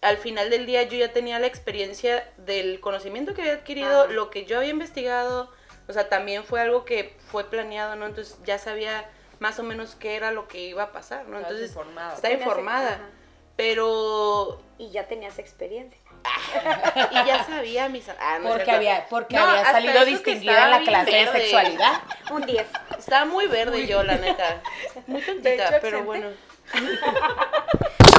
[0.00, 4.12] al final del día yo ya tenía la experiencia del conocimiento que había adquirido, Ajá.
[4.12, 5.50] lo que yo había investigado,
[5.88, 8.06] o sea, también fue algo que fue planeado, ¿no?
[8.06, 9.08] Entonces ya sabía
[9.40, 11.38] más o menos qué era lo que iba a pasar, ¿no?
[11.38, 12.14] Entonces informada.
[12.14, 12.88] estaba Tenías- informada.
[12.94, 13.08] ajá.
[13.56, 15.98] Pero Y ya tenías experiencia.
[17.10, 18.76] y ya sabía mis ah, no porque cierto.
[18.76, 22.02] había, porque No, había salido distinguida en la clase de sexualidad.
[22.30, 22.66] Un 10.
[22.98, 24.60] Estaba muy verde yo, la neta.
[25.08, 26.28] Muy tontita, pero bueno.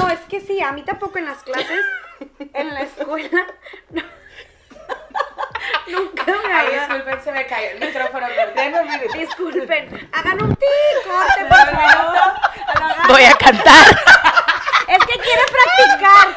[0.10, 1.86] No, es que sí, a mí tampoco en las clases,
[2.56, 3.46] en la escuela,
[3.92, 4.02] no.
[5.86, 6.80] nunca me Ay, había...
[6.88, 8.26] disculpen, se me cayó el micrófono.
[9.14, 10.68] Disculpen, hagan un tic,
[11.06, 12.14] corte, por Denme un favor.
[12.16, 13.08] minuto.
[13.14, 13.86] Voy a cantar.
[14.90, 16.34] Es que quiere practicar.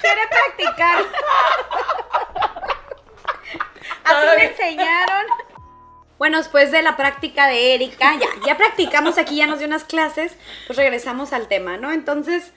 [0.00, 1.04] Quiere practicar.
[4.04, 5.26] Así me enseñaron.
[6.18, 9.84] Bueno, después de la práctica de Erika, ya, ya practicamos aquí, ya nos dio unas
[9.84, 10.34] clases,
[10.66, 11.92] pues regresamos al tema, ¿no?
[11.92, 12.52] Entonces,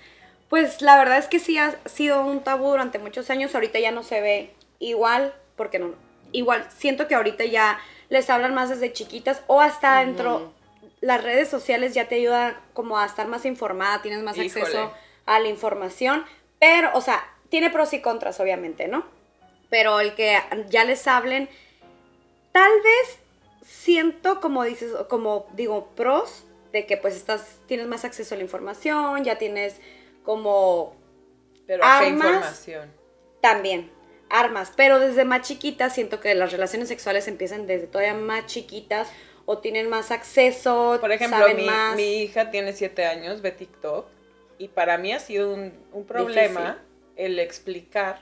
[0.49, 3.91] pues la verdad es que sí ha sido un tabú durante muchos años, ahorita ya
[3.91, 5.93] no se ve igual, porque no,
[6.31, 10.53] igual, siento que ahorita ya les hablan más desde chiquitas o hasta dentro,
[11.01, 14.61] las redes sociales ya te ayudan como a estar más informada, tienes más Híjole.
[14.61, 14.93] acceso
[15.25, 16.25] a la información,
[16.59, 19.05] pero, o sea, tiene pros y contras, obviamente, ¿no?
[19.69, 21.49] Pero el que ya les hablen,
[22.51, 23.19] tal vez
[23.69, 28.43] siento, como dices, como digo, pros, de que pues estás, tienes más acceso a la
[28.43, 29.79] información, ya tienes
[30.23, 30.95] como
[31.65, 32.27] Pero ¿a qué armas.
[32.27, 32.93] información?
[33.41, 33.91] también
[34.29, 39.09] armas, pero desde más chiquitas siento que las relaciones sexuales empiezan desde todavía más chiquitas
[39.45, 41.95] o tienen más acceso, Por ejemplo, saben mi, más.
[41.95, 44.07] mi hija tiene siete años, ve TikTok
[44.59, 46.79] Y para mí ha sido un, un problema
[47.15, 48.21] el explicar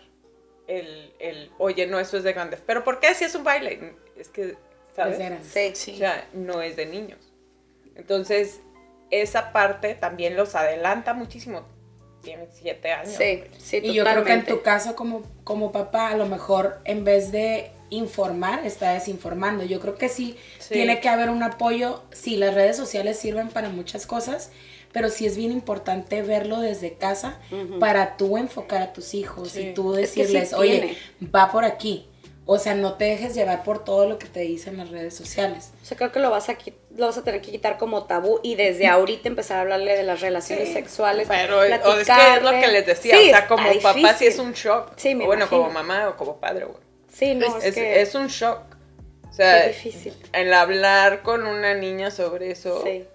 [0.67, 2.61] el, el, oye, no, eso es de grandes.
[2.65, 3.95] Pero ¿por qué si es un baile?
[4.15, 4.57] Es que,
[4.97, 5.17] ¿sabes?
[5.49, 5.71] Sí.
[5.73, 5.93] Sí.
[5.93, 7.19] O sea, no es de niños.
[7.95, 8.59] Entonces,
[9.09, 11.61] esa parte también los adelanta muchísimo.
[12.21, 13.13] Tienen siete años.
[13.15, 16.81] Sí, sí, Y yo creo que en tu caso como, como papá, a lo mejor
[16.83, 19.63] en vez de informar, está desinformando.
[19.63, 20.73] Yo creo que sí, Sí.
[20.73, 22.03] tiene que haber un apoyo.
[22.11, 24.51] Sí, las redes sociales sirven para muchas cosas,
[24.91, 27.39] pero sí es bien importante verlo desde casa
[27.79, 29.69] para tú enfocar a tus hijos Sí.
[29.69, 30.97] y tú Es que sí decirles, oye,
[31.33, 32.09] va por aquí.
[32.49, 35.73] O sea, no te dejes llevar por todo lo que te dicen las redes sociales.
[35.83, 36.57] O sea, creo que lo vas, a,
[36.95, 40.03] lo vas a tener que quitar como tabú y desde ahorita empezar a hablarle de
[40.03, 41.27] las relaciones Sí, sexuales.
[41.27, 44.27] Pero o es que es lo que les decía, Sí, o sea, como papá sí
[44.27, 44.93] es un shock.
[44.95, 45.61] Sí, me O bueno, imagino.
[45.63, 46.79] como mamá o como padre, güey.
[47.11, 48.61] Sí, no, es, es, que es un shock.
[49.29, 50.13] O sea, Qué difícil.
[50.31, 52.81] el hablar con una niña sobre eso.
[52.83, 53.05] sí.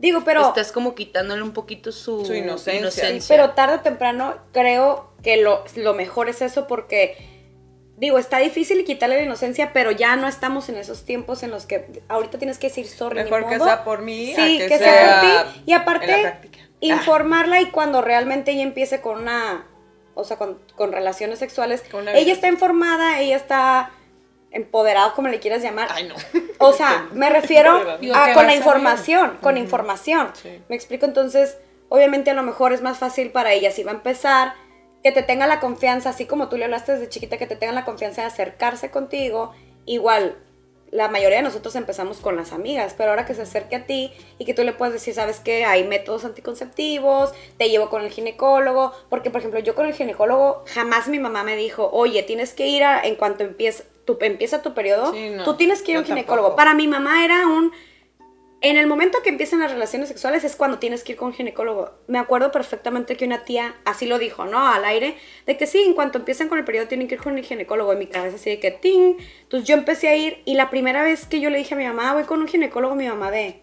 [0.00, 0.48] Digo, pero...
[0.48, 3.08] Estás como quitándole un poquito su, Su inocencia.
[3.28, 7.31] Pero tarde o temprano creo que lo, lo mejor es eso porque,
[8.02, 11.66] digo, está difícil quitarle la inocencia, pero ya no estamos en esos tiempos en los
[11.66, 13.18] que ahorita tienes que decir sorry.
[13.18, 14.32] ni Mejor que sea por mí.
[14.34, 15.62] Sí, a que, sea, sea por ti.
[15.66, 16.26] Y aparte.
[16.26, 16.40] Ah.
[16.80, 19.68] informarla y cuando realmente ella empiece con una,
[20.14, 23.92] o sea, con, con relaciones sexuales, Con ella está informada, ella está
[24.50, 25.88] empoderada, como le quieras llamar.
[25.92, 26.16] Ay, no.
[26.58, 27.76] O sea, me refiero
[28.14, 30.30] a con la información, con información.
[30.34, 30.60] Sí.
[30.68, 31.56] Me explico, entonces,
[31.88, 34.54] obviamente a lo mejor es más fácil para ella si va a empezar,
[35.02, 37.72] que te tenga la confianza, así como tú le hablaste desde chiquita, que te tenga
[37.72, 39.52] la confianza de acercarse contigo.
[39.84, 40.36] Igual,
[40.92, 44.12] la mayoría de nosotros empezamos con las amigas, pero ahora que se acerque a ti
[44.38, 45.64] y que tú le puedas decir, ¿sabes qué?
[45.64, 50.64] Hay métodos anticonceptivos, te llevo con el ginecólogo, porque por ejemplo yo con el ginecólogo
[50.66, 54.62] jamás mi mamá me dijo, oye, tienes que ir a, en cuanto empieza tu, empieza
[54.62, 56.48] tu periodo, Sí, no, tú tienes que ir a un ginecólogo.
[56.48, 56.56] tampoco.
[56.56, 57.72] Para mi mamá era un...
[58.64, 61.34] En el momento que empiezan las relaciones sexuales es cuando tienes que ir con un
[61.34, 61.90] ginecólogo.
[62.06, 64.68] Me acuerdo perfectamente que una tía así lo dijo, ¿no?
[64.68, 67.36] Al aire, de que sí, en cuanto empiezan con el periodo tienen que ir con
[67.36, 67.92] el ginecólogo.
[67.92, 69.16] En mi cabeza así de que ting.
[69.42, 71.84] Entonces yo empecé a ir y la primera vez que yo le dije a mi
[71.84, 73.62] mamá, voy con un ginecólogo, mi mamá de,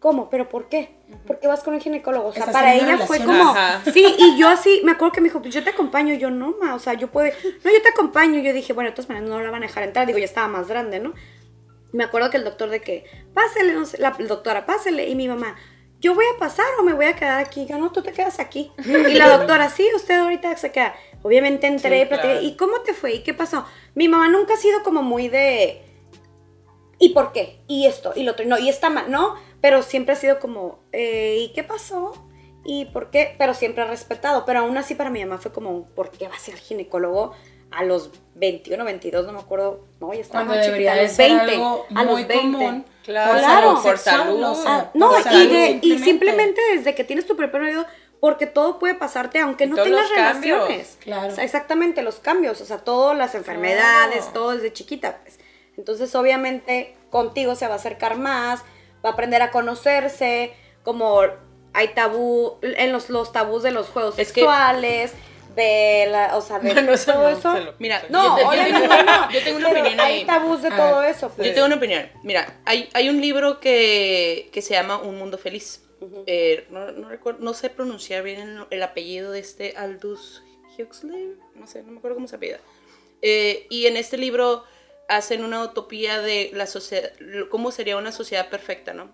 [0.00, 0.28] ¿cómo?
[0.30, 0.90] ¿Pero por qué?
[1.28, 2.28] ¿Por qué vas con un ginecólogo?
[2.28, 3.82] O sea, para ella fue como, Ajá.
[3.92, 6.56] sí, y yo así, me acuerdo que me dijo, pues yo te acompaño, yo no,
[6.60, 7.32] ma, o sea, yo puedo,
[7.64, 9.84] no, yo te acompaño, yo dije, bueno, de todas maneras no la van a dejar
[9.84, 11.12] entrar, digo, ya estaba más grande, ¿no?
[11.92, 15.28] Me acuerdo que el doctor de que, pásele, no sé, la doctora, pásele, y mi
[15.28, 15.56] mamá,
[16.00, 18.38] yo voy a pasar o me voy a quedar aquí, yo no, tú te quedas
[18.40, 18.72] aquí.
[18.86, 20.94] Y la doctora, sí, usted ahorita se queda.
[21.22, 22.40] Obviamente entré, Sí, claro.
[22.40, 23.14] ¿y cómo te fue?
[23.14, 23.66] ¿Y qué pasó?
[23.94, 25.82] Mi mamá nunca ha sido como muy de,
[26.98, 27.60] ¿y por qué?
[27.66, 29.34] Y esto, y lo otro, no, y está mal, ¿no?
[29.60, 32.12] Pero siempre ha sido como, eh, ¿y qué pasó?
[32.64, 33.34] ¿Y por qué?
[33.38, 34.44] Pero siempre ha respetado.
[34.44, 37.32] Pero aún así para mi mamá fue como, ¿por qué vas al ginecólogo
[37.70, 39.26] a los 21, 22?
[39.26, 39.86] No me acuerdo.
[40.00, 41.52] No, ya estaba Cuando chiquita, a los ser 20.
[41.54, 42.42] algo a los muy 20.
[42.58, 42.84] común.
[43.04, 43.76] Claro, por Claro.
[43.96, 47.50] salud por Ah, no, por y, salud, de- y simplemente desde que tienes tu primer
[47.52, 47.86] periodo,
[48.20, 50.58] porque todo puede pasarte aunque Y no tengas cambios.
[50.60, 50.98] relaciones.
[51.00, 51.32] Claro.
[51.32, 54.32] O sea, exactamente, los cambios, o sea, todas las enfermedades, Claro.
[54.32, 55.18] todo desde chiquita.
[55.22, 55.38] Pues.
[55.78, 58.60] Entonces, obviamente, contigo se va a acercar más,
[59.04, 60.52] va a aprender a conocerse,
[60.82, 61.20] como
[61.72, 65.12] hay tabú, en los, los tabús de los juegos Es que- sexuales,
[65.54, 67.52] de la, o sea, de No, eso todo no, eso.
[67.56, 69.30] se lo- Mira, No, yo, te- yo tengo, no.
[69.32, 70.24] yo tengo una opinión hay ahí.
[70.24, 71.30] tabús de A todo eso.
[71.30, 71.48] Pues.
[71.48, 72.08] Yo tengo una opinión.
[72.22, 75.82] Mira, hay, hay un libro que, que se llama Un Mundo Feliz.
[76.26, 80.42] Eh, no, no recuerdo, no sé pronunciar bien el, el apellido de este Aldous
[80.78, 81.34] Huxley.
[81.54, 82.58] No sé, no me acuerdo cómo se apellida.
[83.22, 84.64] Eh, y en este libro
[85.08, 87.10] hacen una utopía de la sociedad,
[87.50, 89.12] cómo sería una sociedad perfecta, ¿no?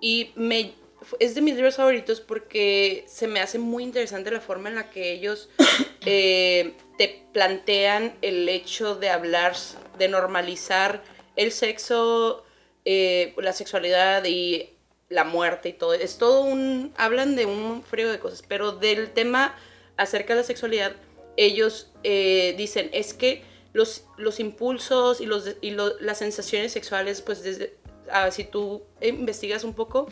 [0.00, 0.72] Y me,
[1.18, 4.90] es de mis libros favoritos porque se me hace muy interesante la forma en la
[4.90, 5.48] que ellos
[6.06, 9.54] eh, te plantean el hecho de hablar,
[9.98, 11.02] de normalizar
[11.36, 12.44] el sexo,
[12.84, 14.70] eh, la sexualidad y
[15.08, 15.94] la muerte y todo.
[15.94, 16.92] Es todo un...
[16.96, 19.54] Hablan de un frío de cosas, pero del tema
[19.96, 20.94] acerca de la sexualidad,
[21.36, 27.22] ellos eh, dicen, es que los, los impulsos y, los, y lo- las sensaciones sexuales,
[27.22, 27.74] pues desde,
[28.10, 30.10] ah, si tú investigas un poco,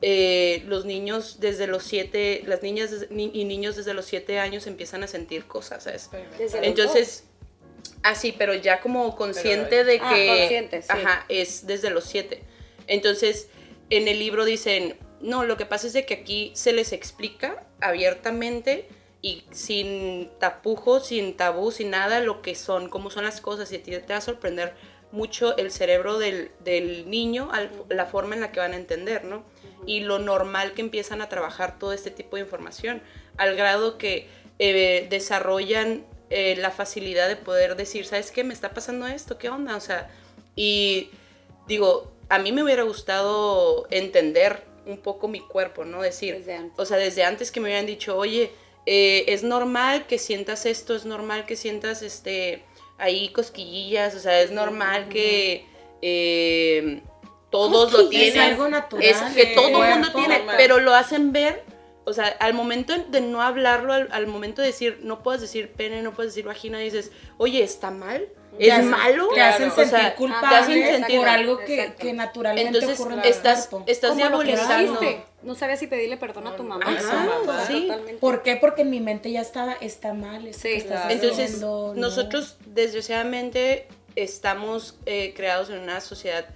[0.00, 5.02] eh, los niños desde los siete, las niñas y niños desde los siete años empiezan
[5.02, 6.10] a sentir cosas, ¿sabes?
[6.62, 7.24] Entonces,
[8.02, 10.88] así, pero ya como consciente de Ah, que, consciente, sí.
[10.90, 12.42] ajá, es desde los siete.
[12.86, 13.48] Entonces,
[13.90, 17.66] en el libro dicen, no, lo que pasa es de que aquí se les explica
[17.80, 18.88] abiertamente
[19.20, 23.76] y sin tapujos, sin tabú, sin nada, lo que son, cómo son las cosas, y
[23.76, 24.74] a ti te va a sorprender
[25.10, 29.24] mucho el cerebro del, del niño, al- la forma en la que van a entender,
[29.24, 29.42] ¿no?
[29.86, 33.02] Y lo normal que empiezan a trabajar todo este tipo de información,
[33.36, 38.44] al grado que eh, desarrollan eh, la facilidad de poder decir, ¿sabes qué?
[38.44, 39.76] Me está pasando esto, ¿qué onda?
[39.76, 40.10] O sea,
[40.56, 41.10] y
[41.66, 46.02] digo, a mí me hubiera gustado entender un poco mi cuerpo, ¿no?
[46.02, 46.44] Decir,
[46.76, 48.50] o sea, desde antes que me hubieran dicho, oye,
[48.86, 52.62] eh, es normal que sientas esto, es normal que sientas este
[52.96, 55.64] ahí cosquillillas, o sea, es normal que
[56.02, 57.02] eh,
[57.50, 58.28] todos lo tienen.
[58.42, 59.04] es algo natural.
[59.04, 60.56] Es que Sí, todo el mundo tiene, normal.
[60.58, 61.64] pero lo hacen ver,
[62.04, 65.72] o sea, al momento de no hablarlo, al, al momento de decir, no puedes decir
[65.72, 68.28] pene, no puedes decir vagina, dices, oye, ¿está mal?
[68.58, 69.28] ¿Es hacen- malo?
[69.34, 72.98] Te hacen O sentir sea, culpable te hacen sentir- por algo que, que naturalmente Entonces,
[72.98, 75.00] ocurre en tu estás, estás diabolizando.
[75.42, 76.84] No sabías si pedirle perdón a tu mamá.
[76.88, 77.82] Ajá, Ajá, sí.
[77.82, 78.14] totalmente.
[78.20, 78.56] ¿Por qué?
[78.56, 81.10] Porque en mi mente ya estaba, está mal, Sí, estás claro.
[81.14, 82.00] Entonces, haciendo, no.
[82.00, 86.46] nosotros desgraciadamente estamos eh, creados en una sociedad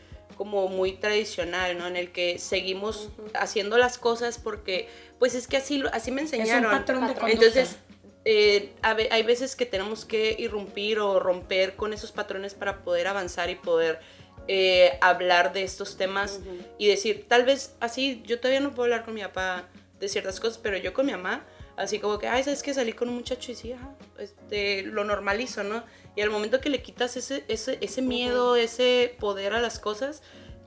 [0.42, 1.86] como muy tradicional, ¿no?
[1.86, 4.88] En el que seguimos haciendo las cosas porque,
[5.20, 6.72] pues es que así, así me es un enseñaron.
[6.72, 7.30] patrón de conducta.
[7.32, 7.76] Entonces,
[8.24, 13.50] eh, hay veces que tenemos que irrumpir o romper con esos patrones para poder avanzar
[13.50, 14.00] y poder
[14.48, 16.40] eh, hablar de estos temas
[16.76, 19.68] y decir, tal vez así, yo todavía no puedo hablar con mi papá
[20.00, 21.44] de ciertas cosas, pero yo con mi mamá,
[21.76, 25.04] así como que, ay, ¿sabes que Salí con un muchacho y sí, ajá, este, lo
[25.04, 25.84] normalizo, ¿no?
[26.14, 30.22] Y al momento que le quitas ese, ese, ese miedo, ese poder a las cosas,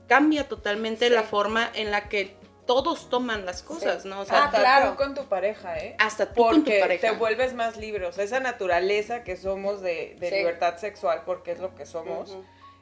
[0.08, 1.14] cambia totalmente Sí.
[1.14, 2.34] la forma en la que
[2.66, 4.20] todos toman las cosas, ¿no?
[4.20, 4.90] O sea, Ah, Hasta claro.
[4.90, 5.94] tú con tu pareja, ¿eh?
[6.00, 7.10] hasta tú con tu Porque pareja.
[7.10, 8.06] te vuelves más libre.
[8.06, 10.34] O sea, esa naturaleza que somos de, de Sí.
[10.34, 12.36] libertad sexual, porque es lo que somos,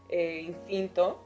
[0.09, 1.21] eh, instinto.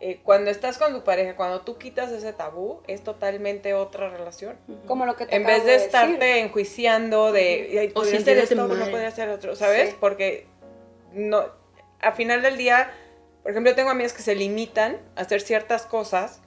[0.00, 4.56] eh, cuando estás con tu pareja, cuando tú quitas ese tabú, es totalmente otra relación.
[4.86, 5.86] Como lo que te En vez de decir.
[5.86, 8.78] estarte enjuiciando de, "Ay, O podría hacer sintiéndote esto, mal.
[8.78, 9.90] no podría hacer otro, ¿sabes?
[9.90, 9.96] Sí.
[9.98, 10.46] Porque
[11.12, 11.44] no,
[12.00, 12.90] a final del día,
[13.42, 16.40] por ejemplo, yo tengo amigas que se limitan a hacer ciertas cosas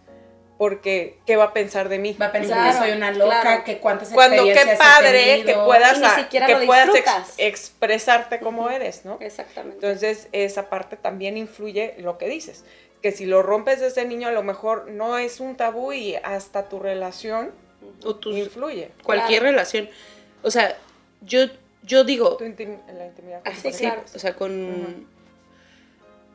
[0.58, 2.16] porque, ¿qué va a pensar de mí?
[2.22, 3.64] Va a pensar Claro, que soy una loca, claro.
[3.64, 8.70] que cuántas Cuando qué he padre que puedas, a- que lo puedas ex- expresarte como
[8.70, 9.18] eres, ¿no?
[9.22, 9.78] Exactamente.
[9.84, 12.64] Entonces, esa parte también influye lo que dices.
[13.02, 16.70] Que si lo rompes desde niño, a lo mejor no es un tabú y hasta
[16.70, 17.52] tu relación
[18.06, 18.92] o tus- influye.
[19.04, 19.54] cualquier Claro.
[19.54, 19.90] relación.
[20.44, 20.78] O sea,
[21.22, 21.40] yo,
[21.84, 23.42] yo digo, Tu intim- la intimidad.
[23.46, 23.78] Así, pareja.
[23.78, 24.04] Sí, claro.
[24.16, 25.08] o sea, con...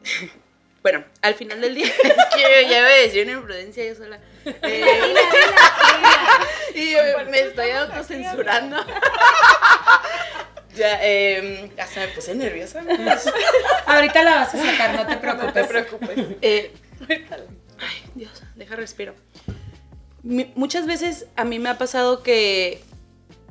[0.83, 3.95] bueno, al final del día, es que yo ya iba a decir una imprudencia yo
[3.95, 4.19] sola.
[4.63, 5.15] Eh,
[6.75, 6.99] y yo
[7.31, 8.77] me estoy autocensurando.
[10.77, 12.85] ya, eh, hasta me puse nerviosa.
[13.87, 15.67] Ahorita la vas a sacar, no te No te preocupes.
[15.67, 16.19] preocupes.
[16.43, 16.73] Eh,
[17.09, 19.15] ay, Dios, deja respiro.
[20.23, 22.81] Mi- muchas veces a mí me ha pasado que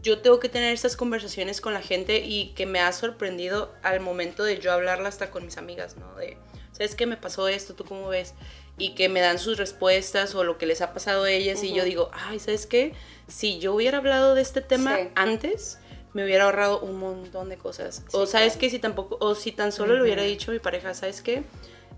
[0.06, 4.00] yo tengo que tener estas conversaciones con la gente y que me ha sorprendido al
[4.02, 6.14] momento de yo hablarla hasta con mis amigas, ¿no?
[6.16, 6.38] De,
[6.74, 7.74] ¿sabes qué me pasó esto?
[7.74, 8.36] ¿Tú cómo ves?
[8.78, 11.74] Y que me dan sus respuestas o lo que les ha pasado a ellas y
[11.74, 12.94] yo digo, ay, ¿sabes qué?
[13.28, 15.10] Si yo hubiera hablado de este tema Sí.
[15.16, 15.80] antes,
[16.14, 18.04] me hubiera ahorrado un montón de cosas.
[18.12, 18.60] o sabes claro.
[18.60, 21.44] que si tampoco, o si tan solo le hubiera dicho a mi pareja, ¿sabes qué?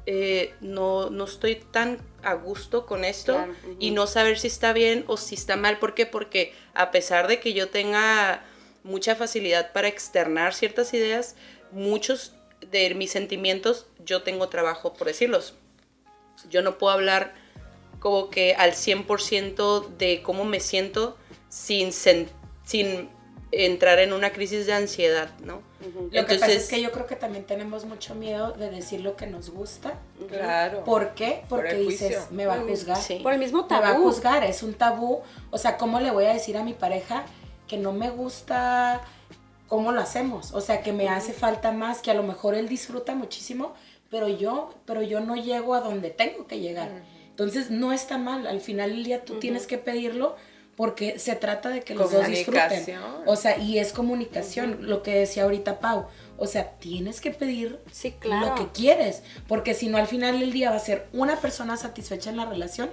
[0.10, 4.72] Eh, no, no estoy tan a gusto con esto Claro, y no saber si está
[4.72, 5.80] bien o si está mal.
[5.80, 6.06] ¿Por qué?
[6.06, 8.46] Porque a pesar de que yo tenga
[8.84, 11.36] mucha facilidad para externar ciertas ideas,
[11.72, 12.34] muchos
[12.72, 15.56] de mis sentimientos yo tengo trabajo por decirlos.
[16.50, 17.36] Yo no puedo hablar
[18.00, 21.18] como que al 100% de cómo me siento
[21.50, 23.10] sin, sin
[23.52, 25.62] entrar en una crisis de ansiedad, ¿no?
[26.12, 29.16] Lo que pasa es que yo creo que también tenemos mucho miedo de decir lo
[29.16, 29.94] que nos gusta.
[30.28, 30.84] Claro.
[30.84, 31.44] ¿Por qué?
[31.48, 32.28] Por Porque dices, juicio.
[32.32, 32.98] me va a juzgar.
[32.98, 33.20] Sí.
[33.24, 34.04] Por el mismo Me va a tabú.
[34.04, 35.22] juzgar, es un tabú.
[35.52, 37.24] O sea, ¿cómo le voy a decir a mi pareja
[37.68, 39.02] que no me gusta
[39.68, 40.52] cómo lo hacemos?
[40.54, 43.74] O sea, que me hace falta más, que a lo mejor él disfruta muchísimo,
[44.10, 46.90] pero yo, pero yo no llego a donde tengo que llegar.
[47.30, 48.46] Entonces, no está mal.
[48.48, 50.36] Al final del día tú tienes que pedirlo
[50.78, 52.86] porque se trata de que los dos disfruten.
[53.26, 56.06] O sea, y es comunicación, lo que decía ahorita Pau.
[56.38, 58.48] O sea, tienes que pedir Sí, claro.
[58.50, 61.78] lo que quieres, porque si no al final del día va a ser una persona
[61.78, 62.90] satisfecha en la relación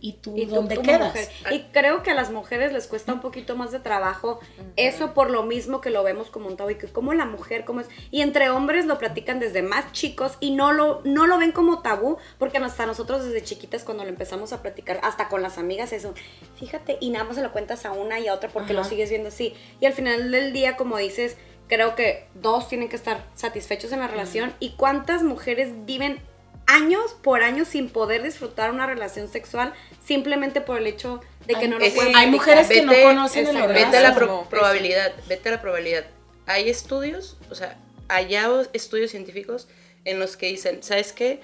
[0.00, 1.08] y tú Y tú dónde quedas.
[1.14, 1.28] mujer.
[1.52, 4.40] Y creo que a las mujeres les cuesta un poquito más de trabajo
[4.76, 7.64] eso por lo mismo que lo vemos como un tabú y que como la mujer
[7.64, 7.88] como es.
[8.10, 11.80] Y entre hombres lo platican desde más chicos y no lo no lo ven como
[11.82, 15.92] tabú porque hasta nosotros desde chiquitas cuando lo empezamos a platicar hasta con las amigas
[15.92, 16.14] eso
[16.58, 19.10] fíjate y nada más se lo cuentas a una y a otra porque lo sigues
[19.10, 19.54] viendo así.
[19.80, 21.36] Y al final del día como dices
[21.68, 26.18] creo que dos tienen que estar satisfechos en la relación y cuántas mujeres viven
[26.66, 29.72] años por años sin poder disfrutar una relación sexual
[30.04, 33.46] simplemente por el hecho de que Hay- no lo pueden hay mujeres que no conocen
[33.46, 33.74] el orgasmo.
[33.86, 36.04] Vete a la pro- probabilidad, vete a la probabilidad.
[36.46, 37.78] Hay estudios, o sea,
[38.08, 39.68] allá estudios científicos
[40.04, 41.40] en los que dicen, ¿sabes qué?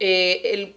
[0.00, 0.76] Eh, el,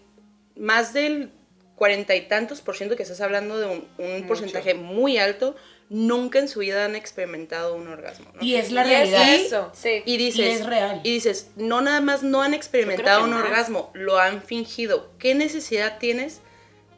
[0.55, 1.31] más del
[1.75, 5.55] cuarenta y tantos por ciento que estás hablando de un, un porcentaje muy alto,
[5.93, 8.25] nunca en su vida han experimentado un orgasmo.
[8.33, 8.41] ¿no?
[8.41, 9.35] Y es la Y es realidad.
[9.35, 9.71] eso.
[9.73, 10.01] Sí.
[10.05, 11.01] Y dices, Y es real.
[11.03, 13.43] y dices, no nada más no han experimentado un más.
[13.43, 15.09] orgasmo, lo han fingido.
[15.19, 16.39] ¿Qué necesidad tienes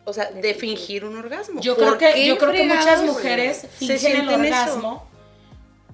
[0.05, 1.05] o sea, de, fingir.
[1.05, 1.61] un orgasmo.
[1.61, 4.55] Yo creo que, yo creo que muchas mujeres Se fingen el sienten eso.
[4.59, 5.07] orgasmo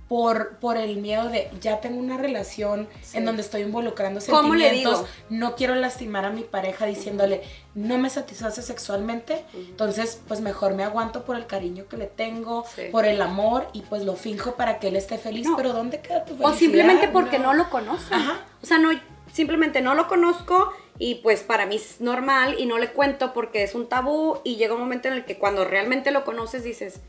[0.09, 4.65] por, por el miedo de ya tengo una relación en donde estoy involucrando ¿Cómo le
[4.69, 7.43] sentimientos, no quiero lastimar a mi pareja diciéndole
[7.75, 12.65] no me satisface sexualmente, entonces pues mejor me aguanto por el cariño que le tengo,
[12.75, 12.83] Sí.
[12.91, 15.55] por el amor y pues lo finjo para que él esté feliz, No.
[15.55, 16.51] pero ¿dónde queda tu felicidad?
[16.51, 18.13] O simplemente porque no, lo conocen.
[18.15, 18.45] Ajá.
[18.63, 18.89] O sea, no,
[19.31, 23.61] simplemente no lo conozco y pues para mí es normal y no le cuento porque
[23.61, 26.99] es un tabú y llega un momento en el que cuando realmente lo conoces dices,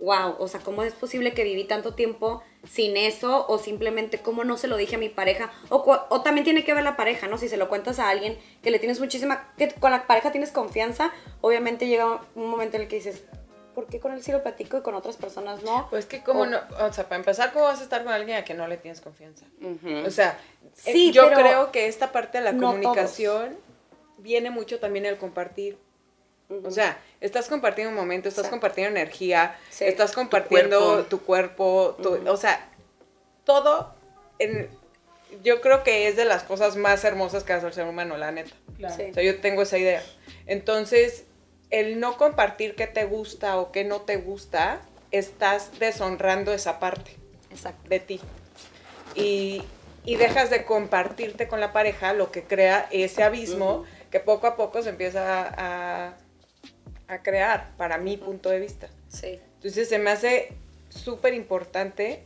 [0.00, 3.46] wow, o sea, ¿cómo es posible que viví tanto tiempo sin eso?
[3.48, 5.52] O simplemente, ¿cómo no se lo dije a mi pareja?
[5.68, 5.76] O,
[6.08, 7.36] o también tiene que ver la pareja, ¿no?
[7.38, 10.52] Si se lo cuentas a alguien que le tienes muchísima, que con la pareja tienes
[10.52, 13.24] confianza, obviamente llega un momento en el que dices,
[13.74, 15.86] ¿por qué con él sí lo platico y con otras personas no?
[15.90, 18.38] Pues que como O- no, o sea, para empezar, ¿cómo vas a estar con alguien
[18.38, 19.44] a que no le tienes confianza?
[20.06, 20.38] O sea,
[20.86, 23.56] eh, Sí, yo creo que esta parte de la no comunicación
[24.18, 25.78] viene mucho también el compartir.
[26.64, 28.56] O sea, estás compartiendo un momento, estás Exacto.
[28.56, 29.84] compartiendo energía, Sí.
[29.84, 31.04] estás compartiendo cuerpo.
[31.08, 32.68] tu cuerpo, tu- o sea,
[33.44, 33.94] todo
[34.38, 34.68] en-
[35.44, 38.32] yo creo que es de las cosas más hermosas que hace el ser humano, la
[38.32, 38.50] neta.
[38.78, 38.94] Claro.
[38.96, 39.02] Sí.
[39.10, 40.02] O sea, yo tengo esa idea.
[40.46, 41.24] Entonces,
[41.70, 44.80] el no compartir qué te gusta o qué no te gusta,
[45.12, 47.16] estás deshonrando esa parte
[47.50, 47.88] Exacto.
[47.88, 48.20] de ti.
[49.14, 49.62] Y,
[50.04, 54.56] y dejas de compartirte con la pareja, lo que crea ese abismo que poco a
[54.56, 56.14] poco se empieza a, a
[57.18, 58.88] crear, para mi punto de vista.
[59.08, 59.38] Sí.
[59.56, 60.52] Entonces se me hace
[60.88, 62.22] súper importante.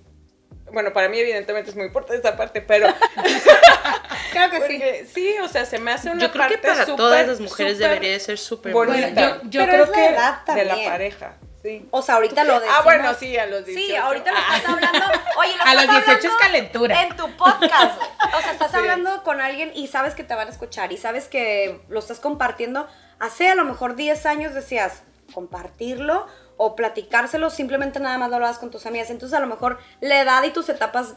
[0.72, 2.87] Bueno, para mí evidentemente es muy importante esta parte, pero
[4.32, 4.62] Creo que sí.
[4.62, 7.26] porque sí, o sea, se me hace una Yo creo parte que para súper, todas
[7.26, 9.09] las mujeres debería de ser súper bonita.
[9.12, 10.91] Bueno, yo, yo Pero creo es la que edad de la también.
[10.91, 11.35] pareja.
[11.65, 11.89] Sí.
[11.93, 12.77] O sea, ahorita lo decimos.
[12.79, 13.87] Ah, bueno, sí, a los 18.
[13.87, 14.57] Sí, ahorita lo Ah.
[14.59, 14.99] estás hablando.
[15.39, 17.03] Oye, lo a los estás 18 es calentura.
[17.03, 18.03] En tu podcast.
[18.37, 18.77] O sea, estás Sí.
[18.77, 22.21] hablando con alguien y sabes que te van a escuchar y sabes que lo estás
[22.21, 22.87] compartiendo.
[23.19, 26.27] Hace a lo mejor 10 años decías compartirlo
[26.59, 29.09] o platicárselo, simplemente nada más lo hablabas con tus amigas.
[29.11, 31.15] Entonces, a lo mejor la edad y tus etapas.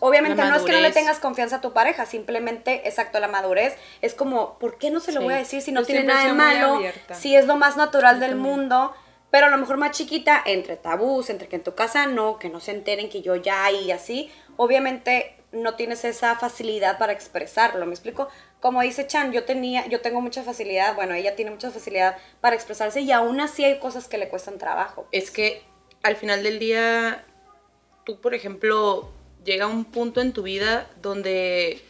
[0.00, 3.76] Obviamente no es que no le tengas confianza a tu pareja, simplemente, exacto, la madurez
[4.00, 5.24] es como, ¿por qué no se lo Sí.
[5.26, 6.76] voy a decir si no Yo tiene nada de malo?
[6.76, 7.14] abierta.
[7.14, 8.94] Si es lo más natural del mundo,
[9.32, 12.50] pero a lo mejor más chiquita, entre tabús, entre que en tu casa no, que
[12.50, 17.86] no se enteren que yo ya y así, obviamente no tienes esa facilidad para expresarlo,
[17.86, 18.28] ¿me explico?
[18.60, 22.56] Como dice Chan, yo tenía, yo tengo mucha facilidad, bueno, ella tiene mucha facilidad para
[22.56, 25.08] expresarse y aún así hay cosas que le cuestan trabajo.
[25.12, 25.62] es que
[26.02, 27.24] al final del día,
[28.04, 29.10] tú, por ejemplo,
[29.44, 31.80] llega un punto en tu vida donde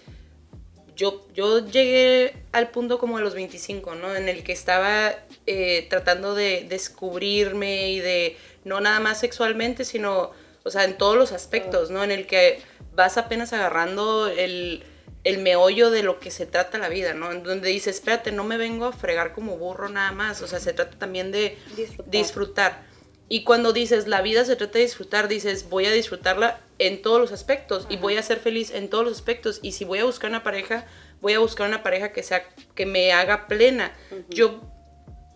[0.94, 4.14] yo, yo llegué al punto como de los 25, ¿no?
[4.14, 5.12] En el que estaba
[5.46, 10.30] eh, tratando de descubrirme y de, no nada más sexualmente, sino,
[10.62, 12.04] o sea, en todos los aspectos, ¿no?
[12.04, 12.60] En el que
[12.94, 14.84] vas apenas agarrando el,
[15.24, 17.32] el meollo de lo que se trata la vida, ¿no?
[17.32, 20.60] En donde dices, espérate, no me vengo a fregar como burro nada más, o sea,
[20.60, 22.10] se trata también de Disfrutar.
[22.10, 22.92] disfrutar.
[23.28, 27.18] Y cuando dices, la vida se trata de disfrutar, dices, voy a disfrutarla en todos
[27.18, 29.58] los aspectos y voy a ser feliz en todos los aspectos.
[29.62, 30.86] Y si voy a buscar una pareja,
[31.22, 33.94] voy a buscar una pareja que, sea, que me haga plena.
[34.28, 34.60] Yo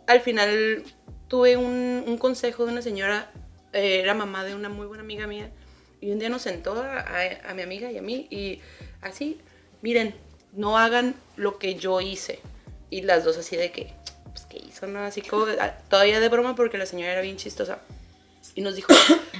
[0.06, 0.82] al final
[1.28, 3.30] tuve un, un consejo de una señora,
[3.72, 5.50] eh, era mamá de una muy buena amiga mía,
[6.00, 8.60] y un día nos sentó a, mi amiga y a mí, y
[9.00, 9.40] así,
[9.82, 10.14] miren,
[10.52, 12.38] no hagan lo que yo hice.
[12.90, 13.92] Y las dos así de que,
[14.26, 14.86] pues, ¿qué hizo?
[14.86, 15.00] No?
[15.00, 17.80] Así como, ah, todavía de broma porque la señora era bien chistosa.
[18.54, 18.92] Y nos dijo,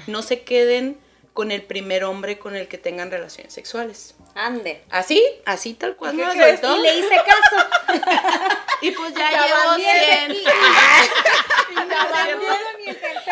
[0.08, 0.96] no se queden
[1.32, 4.15] con el primer hombre con el que tengan relaciones sexuales.
[4.36, 4.84] Ande.
[4.90, 6.14] Así, así tal cual.
[6.14, 6.76] ¿Y me soltó.
[6.76, 7.68] Y le hice caso.
[8.82, 10.30] Y pues ya, Ya llevo van diez 100.
[10.30, 10.44] aquí.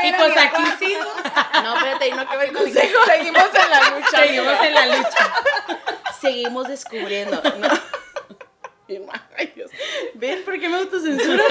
[0.04, 1.04] Y pues aquí sigo.
[1.62, 2.98] No, espérate, y no acaba el consejo.
[3.06, 4.18] Seguimos en la lucha.
[4.22, 5.34] Seguimos en la lucha.
[6.20, 7.42] Seguimos descubriendo.
[7.58, 7.68] ¿no?
[9.36, 9.70] Ay, Dios.
[10.14, 11.42] ¿Ven por qué me autocensuro?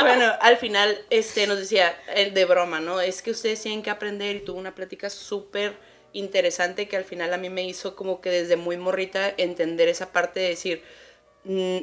[0.00, 3.00] bueno, al final este, nos decía, el de broma, ¿no?
[3.00, 5.76] Es que ustedes tienen que aprender y tuvo una plática súper
[6.16, 10.12] interesante que al final a mí me hizo como que desde muy morrita entender esa
[10.12, 10.82] parte de decir,
[11.44, 11.78] mm,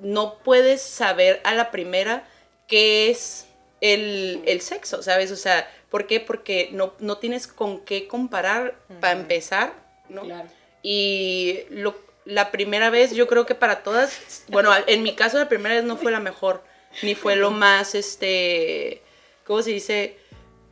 [0.00, 2.28] no puedes saber a la primera
[2.66, 3.46] qué es
[3.80, 5.30] el, el sexo, ¿sabes?
[5.30, 6.20] O sea, ¿por qué?
[6.20, 9.72] Porque no, no tienes con qué comparar para empezar,
[10.08, 10.22] ¿no?
[10.22, 10.48] Claro.
[10.82, 15.48] Y lo, la primera vez, yo creo que para todas, bueno, en mi caso la
[15.48, 16.62] primera vez no fue la mejor,
[17.02, 19.02] ni fue lo más, este,
[19.44, 20.16] ¿cómo se dice?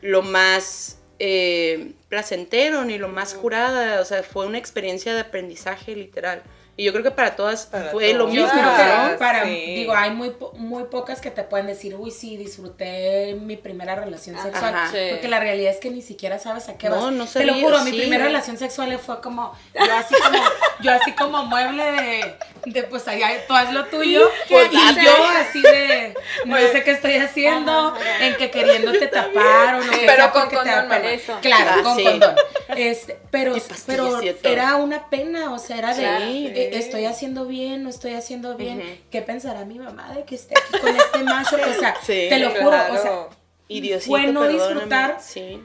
[0.01, 5.95] Lo más eh, placentero, ni lo más curada, o sea, fue una experiencia de aprendizaje
[5.97, 6.43] literal.
[6.79, 8.27] Y yo creo que para todas Para fue lo.
[8.29, 8.51] Yo mismo.
[8.51, 9.19] creo que ¿no?
[9.19, 9.75] para, sí.
[9.77, 13.95] digo, hay muy, po- muy pocas que te pueden decir, uy, sí, disfruté mi primera
[13.95, 14.45] relación Ajá.
[14.45, 14.75] sexual.
[14.93, 14.99] Sí.
[15.13, 17.13] Porque la realidad es que ni siquiera sabes a qué No, vas.
[17.13, 20.39] no Te lo sabía, juro, mi primera relación sexual fue como, yo así como,
[20.83, 22.35] yo así como mueble de,
[22.67, 24.29] de pues allá tú haz lo tuyo.
[24.49, 25.03] Pues, y date.
[25.03, 26.15] yo así de,
[26.45, 26.73] no Oye.
[26.73, 28.27] sé qué estoy haciendo, Ajá, ajá.
[28.27, 31.11] en que queriéndote tapar o lo que Pero sea con te condón, pena.
[31.11, 31.39] eso.
[31.41, 32.05] Claro, Ah, con sí.
[32.05, 32.35] condón.
[32.77, 33.55] Este, pero,
[33.87, 36.05] pero era una pena, o sea, era de,
[36.47, 38.83] eh, estoy haciendo bien, no estoy haciendo bien.
[39.11, 41.57] ¿Qué pensará mi mamá de que esté aquí con este macho?
[41.57, 43.31] O sea, Sí, te lo juro, o sea, Claro.
[43.69, 44.53] Y Diosito, Fue no perdóname.
[44.73, 45.17] disfrutar.
[45.21, 45.61] Sí.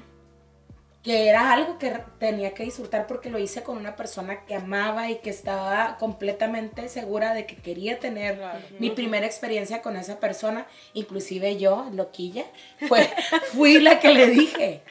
[1.04, 5.10] que era algo que tenía que disfrutar porque lo hice con una persona que amaba
[5.10, 8.60] y que estaba completamente segura de que quería tener Claro.
[8.78, 12.46] mi primera experiencia con esa persona, inclusive yo, loquilla,
[12.88, 13.10] fue,
[13.54, 14.82] fui la que le dije,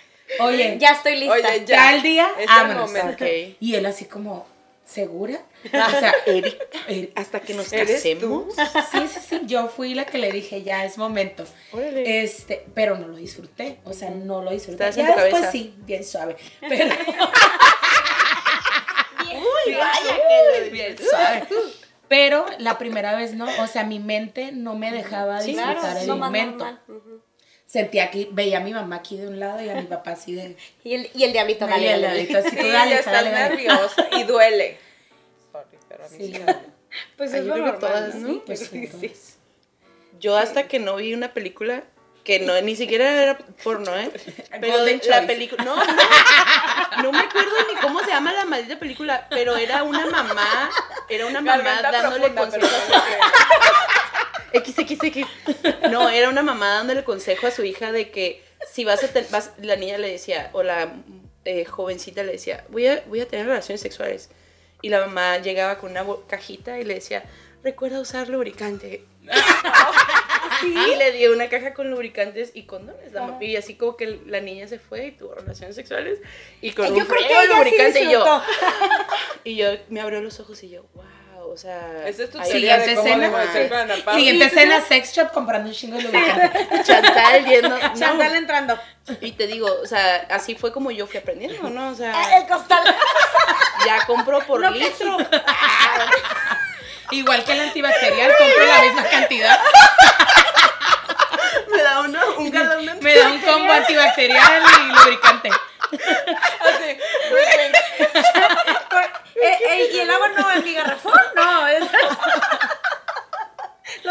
[0.41, 1.33] oye, Ya estoy lista.
[1.35, 1.77] Oye, ya.
[1.77, 3.25] tal día, Es el momento.
[3.61, 4.47] Y él así como,
[4.91, 5.41] ¿segura?
[5.65, 5.69] O
[6.01, 8.55] sea, er- Hasta que nos ¿Eres casemos.
[8.91, 11.45] Sí, sí, sí, yo fui la que le dije, ya es momento.
[11.73, 12.23] Órale.
[12.23, 14.87] Este, pero no lo disfruté, o sea, no lo disfruté.
[14.87, 15.53] En Ya tu después cabeza.
[15.53, 16.95] sí, bien suave, pero
[19.33, 20.17] Uy, vaya
[20.63, 21.47] que bien suave.
[22.09, 25.99] Pero la primera vez no, o sea, mi mente no me dejaba Sí, disfrutar Claro,
[25.99, 26.65] es el momento.
[26.65, 26.81] normal.
[26.89, 27.21] Ujú.
[27.71, 30.35] Sentía que veía a mi mamá aquí de un lado y a mi papá así
[30.35, 30.57] de...
[30.85, 32.23] Y el, y el diablito, dale, al dale.
[32.37, 33.49] así, tú dale, estás dale, dale.
[33.55, 34.79] nerviosa y duele.
[35.53, 36.33] Sorry, pero a mí Sí.
[36.33, 36.57] duele.
[37.17, 37.79] Pues es yo lo normal.
[37.79, 38.29] todas, ¿no?
[38.29, 39.13] Sí, pues sí.
[40.19, 41.85] Yo hasta que no vi una película
[42.25, 44.11] que no ni siquiera era porno, ¿eh?
[44.61, 48.45] Pero Golden de- la película no, no, no me acuerdo ni cómo se llama la
[48.45, 50.69] maldita película, pero era una mamá,
[51.09, 52.71] era una mamá Garganta dándole consejos
[54.53, 55.91] XXX.
[55.91, 59.29] No, era una mamá dándole consejo a su hija de que si vas a tener,
[59.59, 60.93] la niña le decía, o la
[61.45, 64.31] eh, jovencita le decía, voy a, voy a tener relaciones sexuales.
[64.83, 67.25] Y la mamá llegaba con una cajita y le decía,
[67.63, 69.05] recuerda usar lubricante.
[70.63, 73.13] Y le dio una caja con lubricantes y condones.
[73.13, 76.19] la Y así como que la niña se fue y tuvo relaciones sexuales.
[76.61, 78.43] Y con Yo un creo que sí lubricante y yo,
[79.45, 81.05] y yo me abrió los ojos y yo, wow,
[81.49, 82.07] o sea...
[82.07, 83.95] Esa es tu Siguiente cómo escena.
[84.15, 86.69] Siguiente sex shop comprando un chingo de lubricante.
[86.85, 87.69] Chantal yendo...
[87.79, 87.95] no.
[87.95, 88.79] Chantal entrando.
[89.21, 91.91] Y te digo, o sea, así fue como yo fui aprendiendo, ¿no?
[91.91, 92.83] O sea, El costal.
[93.87, 95.17] ya compro por No, que- litro.
[97.13, 99.59] Igual que el antibacterial, compro la misma cantidad.
[101.91, 105.51] Me da una, un galón de Me da un combo antibacterial y lubricante.
[105.91, 106.99] Así.
[109.43, 111.19] Eh, eh, ¿Y el agua no en mi garrafón?
[111.35, 111.67] No.
[111.67, 111.83] es-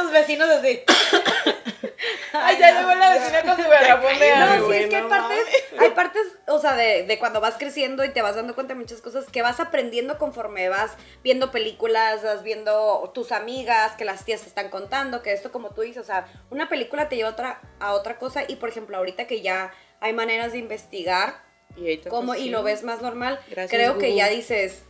[0.04, 0.82] Los vecinos así.
[2.34, 4.56] Ay, ya llegó la vecina con su garrafón de No, agua.
[4.56, 5.40] sí, güey, es que hay no partes,
[5.80, 8.80] hay partes, o sea, de, de cuando vas creciendo y te vas dando cuenta de
[8.80, 10.92] muchas cosas que vas aprendiendo conforme vas
[11.24, 15.72] viendo películas, vas viendo tus amigas, que las tías te están contando, que esto como
[15.72, 18.70] tú dices, o sea, una película te lleva a otra, a otra cosa y por
[18.70, 21.42] ejemplo ahorita que ya hay maneras de investigar
[21.76, 22.50] Y pues, y sí.
[22.50, 24.84] lo ves más normal, Gracias, creo que ya dices,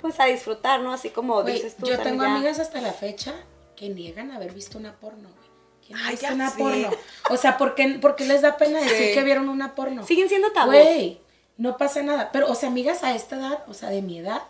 [0.00, 0.92] pues a disfrutar, ¿no?
[0.92, 1.86] Así como dices tú.
[1.86, 3.34] yo tengo ya- amigas hasta la fecha
[3.76, 5.44] que niegan haber visto una porno, güey.
[5.86, 6.90] ¿Quién ha Ay, visto una porno?
[7.30, 9.14] O sea, ¿por qué, por qué les da pena decir Sí.
[9.14, 10.06] que vieron una porno?
[10.06, 10.70] Siguen siendo tabú.
[10.72, 11.20] Güey,
[11.58, 12.30] no pasa nada.
[12.32, 14.42] Pero, o sea, amigas a esta edad, o sea, de mi edad,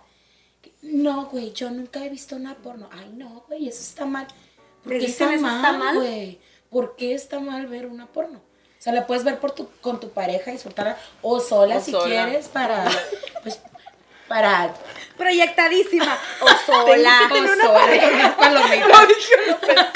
[0.83, 2.89] no, güey, yo nunca he visto una porno.
[2.93, 4.27] Ay, no, güey, eso está mal.
[4.83, 5.97] ¿Por ¿Les qué está mal, mal?
[5.97, 6.39] güey?
[6.71, 8.39] ¿Por qué está mal ver una porno?
[8.39, 11.91] O sea, la puedes ver por tu, con tu pareja, disfrutarla, o sola O si
[11.93, 12.05] sola.
[12.27, 12.85] quieres, para,
[13.43, 13.61] pues,
[14.29, 14.73] para...
[15.17, 16.19] Proyectadísima.
[16.41, 17.21] O sola.
[17.31, 19.09] o sola, palomitas.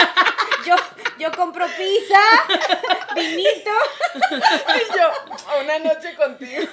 [0.67, 0.75] Yo,
[1.19, 2.21] yo compro pizza,
[3.15, 3.71] vinito.
[4.21, 5.07] Y yo,
[5.49, 6.69] a una noche contigo.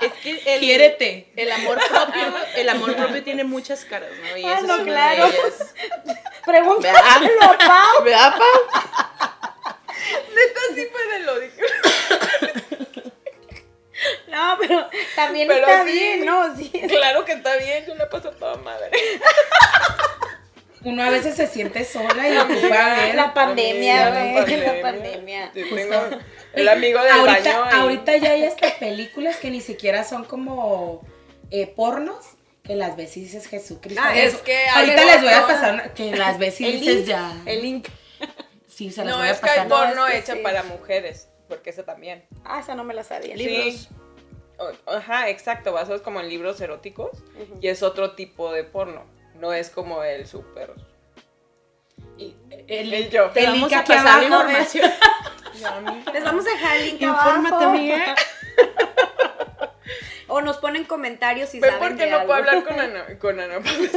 [0.00, 1.32] Es que el, Quiérete.
[1.36, 4.36] el amor propio, el amor propio tiene muchas caras, ¿no?
[4.36, 5.24] Y Ah, esa no, es claro.
[7.42, 8.04] a Pau.
[8.04, 8.60] ¿Verdad, Pau?
[10.34, 11.62] Neta, sí fue de lo dije.
[14.28, 15.92] No, pero también Pero está sí.
[15.92, 16.56] bien, ¿no?
[16.56, 16.70] Sí.
[16.88, 18.90] Claro que está bien, yo la paso toda madre.
[20.82, 23.14] Uno a veces se siente sola y ocupa ver.
[23.14, 24.56] La pandemia, güey.
[24.60, 25.52] La pandemia.
[25.54, 26.02] Yo tengo
[26.54, 27.64] el amigo del ahorita, baño.
[27.64, 27.80] ahí.
[27.80, 31.02] ahorita ya hay hasta películas que ni siquiera son como
[31.50, 32.24] eh, pornos,
[32.64, 34.00] que las ves y dices Jesucristo.
[34.02, 35.54] Ah, es que hay ahorita les voy a porno.
[35.54, 37.06] pasar una- que las ves y dices link.
[37.06, 37.32] ya.
[37.44, 37.88] El link.
[38.66, 39.68] Sí, se las No, voy a es que hay pasar.
[39.68, 40.38] porno No, es que hecha sí.
[40.38, 42.24] para mujeres, porque eso también.
[42.44, 43.36] Ah, esa no me la sabía.
[43.36, 43.86] Sí.
[44.58, 47.10] O- Ajá, exacto, basados como en libros eróticos
[47.60, 49.04] y es otro tipo de porno.
[49.34, 50.72] No es como el súper.
[52.16, 52.34] Y
[52.68, 53.28] el, El yo.
[53.30, 54.90] Te link vamos a aquí pasar información.
[56.14, 57.70] Les vamos a dejar el link Infórmate, abajo.
[57.70, 58.14] amiga.
[60.32, 62.28] O nos ponen comentarios y Ve saben por qué no algo.
[62.28, 63.90] puedo hablar con Ana, con Ana Paula?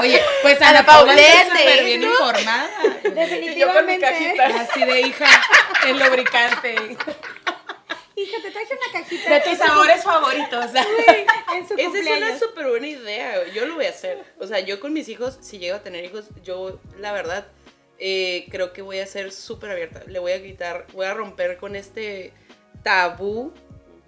[0.00, 2.10] Oye, pues Ana Ana Paula Paula está es súper bien ¿no?
[2.10, 2.70] informada.
[2.74, 4.00] Y yo con mi Definitivamente.
[4.00, 4.46] cajita.
[4.60, 5.26] Así de hija,
[5.86, 6.74] el lubricante.
[8.16, 9.30] Hija, te traje una cajita.
[9.34, 10.66] De tus sabores favoritos.
[11.54, 13.46] En su Esa es una súper buena idea.
[13.54, 14.22] Yo lo voy a hacer.
[14.40, 17.46] O sea, yo con mis hijos, si llego a tener hijos, yo, la verdad,
[17.98, 20.02] eh, creo que voy a ser súper abierta.
[20.06, 22.32] Le voy a quitar, voy a romper con este
[22.82, 23.52] tabú.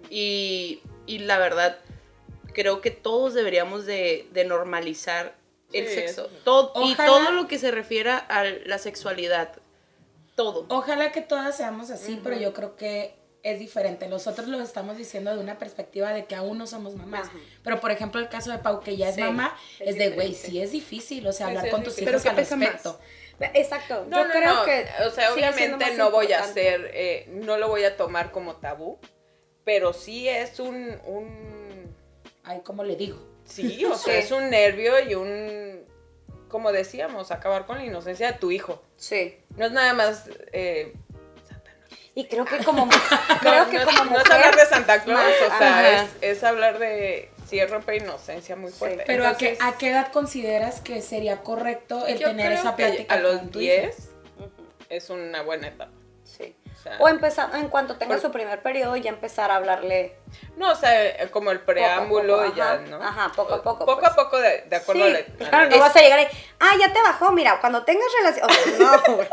[0.09, 1.79] Y, y la verdad,
[2.53, 5.35] creo que todos deberíamos de, de normalizar
[5.73, 6.29] el Sí, sexo.
[6.43, 9.53] Todo, y todo lo que se refiera a la sexualidad.
[10.35, 10.65] Todo.
[10.69, 14.07] Ojalá que todas seamos así, pero yo creo que es diferente.
[14.07, 17.27] Nosotros lo estamos diciendo de una perspectiva de que aún no somos mamás.
[17.27, 17.37] Ajá.
[17.63, 20.09] Pero por ejemplo, el caso de Pau, que ya es Sí, mamá, es es, de
[20.11, 22.67] güey, sí es difícil, o sea, hablar sí, con tus hijos al ¿qué pesa más?
[22.73, 22.99] respecto.
[23.53, 24.05] Exacto.
[24.07, 24.65] No, Yo no, creo no.
[24.65, 24.87] que.
[25.07, 28.99] O sea, obviamente no voy a hacer, eh, no lo voy a tomar como tabú,
[29.63, 31.95] pero sí es un, un
[32.43, 33.19] Ay, ¿cómo le digo?
[33.53, 34.19] Sí, o sea, Sí.
[34.19, 35.85] es un nervio y un,
[36.47, 38.81] como decíamos, acabar con la inocencia de tu hijo.
[38.97, 39.37] Sí.
[39.57, 40.93] No es nada más, eh,
[42.13, 42.89] Y creo que como.
[43.41, 46.09] creo no, que no, como no es hablar de Santa Claus, más, o sea, es,
[46.21, 48.77] es hablar de, es romper inocencia muy Sí.
[48.79, 49.03] fuerte.
[49.07, 52.75] Pero ¿a, qué, ¿a qué edad consideras que sería correcto el yo tener creo esa
[52.75, 53.81] que plática a los con tu hija?
[53.83, 54.09] 10
[54.89, 55.91] es una buena etapa.
[56.25, 56.53] Sí.
[56.81, 60.15] O sea, O empezar, en cuanto tenga Por- su primer periodo, ya empezar a hablarle
[60.57, 63.03] no, o sea, como el preámbulo poco, y ya, ajá, ¿no?
[63.03, 64.11] ajá, poco a poco, Poco pues.
[64.11, 66.27] a poco, de, de acuerdo Sí, a la- claro, la- no vas a llegar ahí,
[66.59, 68.73] ah, ya te bajó, mira, cuando tengas relación, o sea,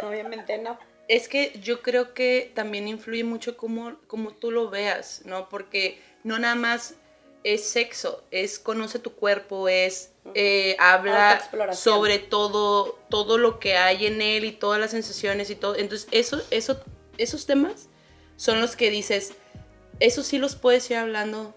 [0.03, 0.79] no, obviamente no.
[1.09, 5.49] Es que yo creo que también influye mucho cómo, cómo tú lo veas, ¿no?
[5.49, 6.97] Porque no nada más
[7.45, 11.41] es sexo, es conoce tu cuerpo, es eh, habla
[11.73, 15.77] sobre todo, todo lo que hay en él y todas las sensaciones y todo.
[15.77, 16.79] Entonces, eso, eso,
[17.19, 17.89] esos temas
[18.37, 19.33] son los que dices,
[20.01, 21.55] eso sí los puedes ir hablando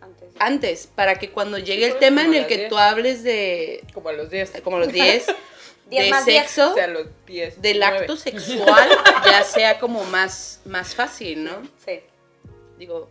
[0.00, 2.68] Antes de- antes, para que cuando llegue el tema en el que 10.
[2.68, 4.52] tú hables de, como a los 10.
[4.64, 5.26] como los 10,
[5.90, 7.60] Diez de sexo, O sea, a los 10.
[7.60, 7.98] del nueve.
[7.98, 8.88] acto sexual
[9.26, 11.62] ya sea como más, más fácil, ¿no?
[11.84, 12.00] Sí.
[12.78, 13.10] Digo,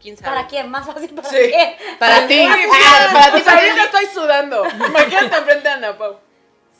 [0.00, 0.28] quién sabe.
[0.36, 0.70] ¿Para quién?
[0.70, 1.36] ¿Más fácil para Sí.
[1.36, 1.74] quién?
[1.98, 2.34] Para ti.
[2.34, 4.64] Sí, Ah, para ti, ahorita estoy sudando.
[4.64, 6.16] Imagínate enfrente a Ana Pau.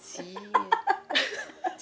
[0.03, 0.35] Sí.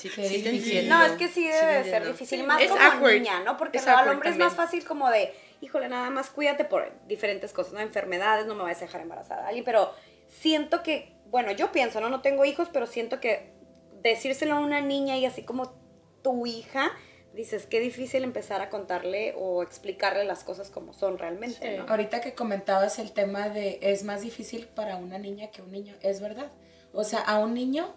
[0.02, 0.88] Sí, Qué sí te difícil.
[0.88, 3.14] No, es que sí debe ser difícil, Sí, más es como awkward.
[3.14, 3.56] niña, ¿no?
[3.56, 6.92] Porque Es no, al hombre es más fácil como de, híjole, nada más cuídate por
[7.06, 7.80] diferentes cosas, ¿no?
[7.80, 9.92] Enfermedades, no me vayas a dejar embarazada a alguien, pero
[10.28, 12.08] siento que, bueno, yo pienso, ¿no?
[12.08, 13.52] No tengo hijos, pero siento que
[14.02, 15.72] decírselo a una niña y así como
[16.22, 16.90] tu hija,
[17.34, 21.76] dices, qué difícil empezar a contarle o explicarle las cosas como son realmente, Sí.
[21.78, 21.86] ¿no?
[21.88, 25.94] Ahorita que comentabas el tema de es más difícil para una niña que un niño,
[26.02, 26.50] es verdad.
[26.92, 27.94] O sea, a un niño,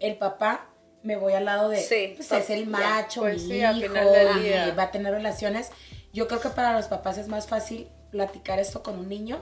[0.00, 0.68] el papá,
[1.02, 3.72] me voy al lado de, Sí, pues so- es el macho, Pues mi sí, hijo,
[3.94, 5.70] y va a tener relaciones.
[6.12, 9.40] Yo creo que para los papás es más fácil platicar esto con un niño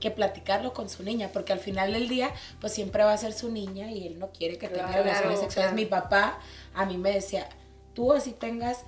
[0.00, 2.30] que platicarlo con su niña, porque al final del día,
[2.60, 5.52] pues siempre va a ser su niña y él no quiere que tenga relaciones sexuales.
[5.54, 5.74] claro.
[5.74, 6.38] Mi papá
[6.74, 7.48] a mí me decía,
[7.94, 8.84] tú así tengas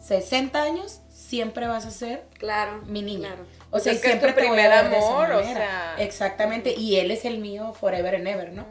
[0.00, 2.82] 60 años, siempre vas a ser Claro.
[2.86, 3.28] mi niña.
[3.28, 3.42] claro.
[3.70, 5.42] O sea, Pues es y que es siempre tu te voy a primer amor, o
[5.42, 5.96] sea.
[5.98, 8.66] Exactamente, y él es el mío forever and ever, ¿no?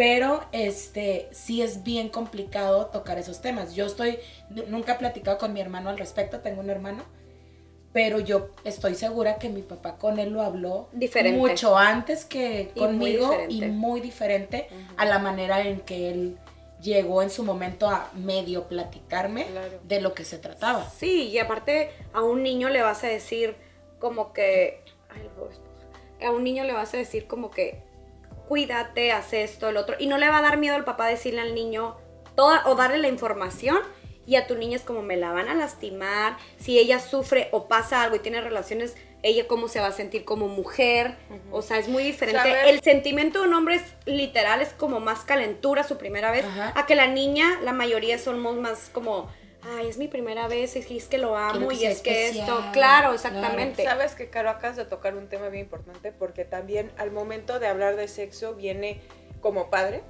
[0.00, 3.74] Pero este sí es bien complicado tocar esos temas.
[3.74, 4.18] Yo estoy
[4.68, 7.02] nunca he platicado con mi hermano al respecto, tengo un hermano,
[7.92, 11.38] pero yo estoy segura que mi papá con él lo habló Diferente.
[11.38, 12.86] mucho antes que Y muy
[13.18, 13.68] conmigo y diferente.
[13.76, 16.38] muy diferente a la manera en que él
[16.80, 19.80] llegó en su momento a medio platicarme Claro.
[19.84, 20.88] de lo que se trataba.
[20.88, 23.54] Sí, y aparte a un niño le vas a decir
[23.98, 24.82] como que...
[25.10, 25.28] Ay,
[26.26, 27.89] a un niño le vas a decir como que
[28.50, 29.94] cuídate, haz esto, el otro.
[30.00, 31.96] Y no le va a dar miedo al papá decirle al niño
[32.34, 33.78] toda, o darle la información.
[34.26, 36.36] Y a tu niña es como me la van a lastimar.
[36.58, 40.24] Si ella sufre o pasa algo y tiene relaciones, ella cómo se va a sentir
[40.24, 41.16] como mujer.
[41.52, 42.40] O sea, es muy diferente.
[42.40, 46.44] Saber- El sentimiento de un hombre es literal, es como más calentura su primera vez.
[46.74, 49.30] A que la niña, la mayoría somos más como,
[49.62, 52.40] ay, es mi primera vez, y es que lo amo, que y es que esto.
[52.40, 52.72] especial.
[52.72, 53.84] Claro, exactamente.
[53.84, 57.66] Sabes que, Caro, acabas de tocar un tema bien importante porque también al momento de
[57.66, 59.00] hablar de sexo viene
[59.40, 60.02] como padre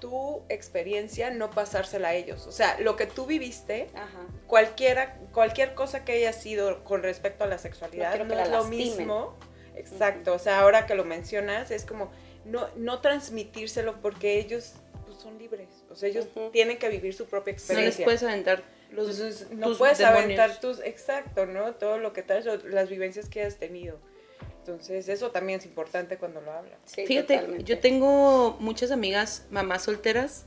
[0.00, 2.46] tu experiencia no pasársela a ellos.
[2.46, 4.26] O sea, lo que tú viviste, Ajá.
[4.46, 8.50] cualquiera, cualquier cosa que haya sido con respecto a la sexualidad, No es la lo
[8.62, 8.76] lastimen.
[8.98, 9.34] mismo.
[9.74, 10.34] Exacto.
[10.34, 12.10] O sea, ahora que lo mencionas, es como
[12.44, 14.74] no, no transmitírselo porque ellos
[15.06, 15.68] pues, son libres.
[15.90, 18.04] O sea, ellos tienen que vivir su propia No les experiencia.
[18.04, 18.62] puedes aventar
[18.92, 20.24] los Entonces, no tus puedes demonios.
[20.24, 21.74] aventar tus, exacto, ¿no?
[21.74, 23.98] Todo lo que traes, las vivencias que has tenido.
[24.60, 26.78] Entonces, eso también es importante cuando lo hablas.
[26.84, 27.64] Sí, Fíjate, totalmente.
[27.64, 30.44] yo tengo muchas amigas, mamás solteras,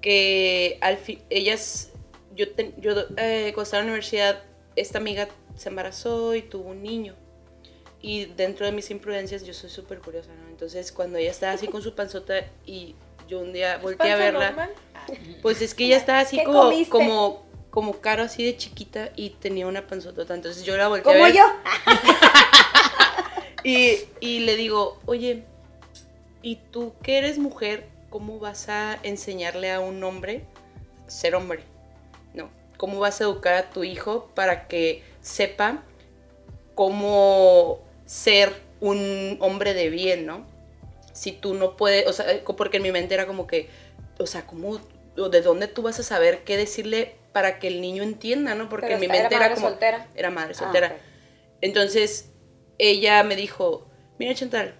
[0.00, 1.90] que al fin, ellas,
[2.34, 4.42] yo, ten- yo eh, cuando estaba en la universidad,
[4.76, 7.14] esta amiga se embarazó y tuvo un niño.
[8.02, 10.48] y dentro de mis imprudencias yo soy súper curiosa, ¿no?
[10.48, 12.94] Entonces cuando ella estaba así con su panzota y
[13.28, 14.70] yo un día volteé a ¿Panza verla, normal?
[15.42, 16.90] pues es que ella estaba así ¿Qué como, comiste?
[16.90, 20.22] como, como caro así de chiquita y tenía una panzota.
[20.34, 21.44] Entonces yo la volteé a Como yo.
[23.64, 25.44] y, y le digo, oye,
[26.42, 30.44] ¿y tú que eres mujer, cómo vas a enseñarle a un hombre
[31.06, 31.60] a ser hombre?
[32.34, 35.82] No, ¿cómo vas a educar a tu hijo para que sepa
[36.74, 40.44] cómo ser un hombre de bien, ¿no?
[41.12, 43.68] Si tú no puedes, o sea, porque en mi mente era como que,
[44.18, 44.80] o sea, ¿cómo,
[45.16, 48.68] o de dónde tú vas a saber qué decirle para que el niño entienda, ¿no?
[48.68, 49.68] Porque en mi era mente era, madre como...
[49.68, 50.08] soltera.
[50.14, 50.96] Era madre Ah, soltera.
[51.60, 52.32] Entonces,
[52.78, 54.74] ella me dijo, mira Chantal,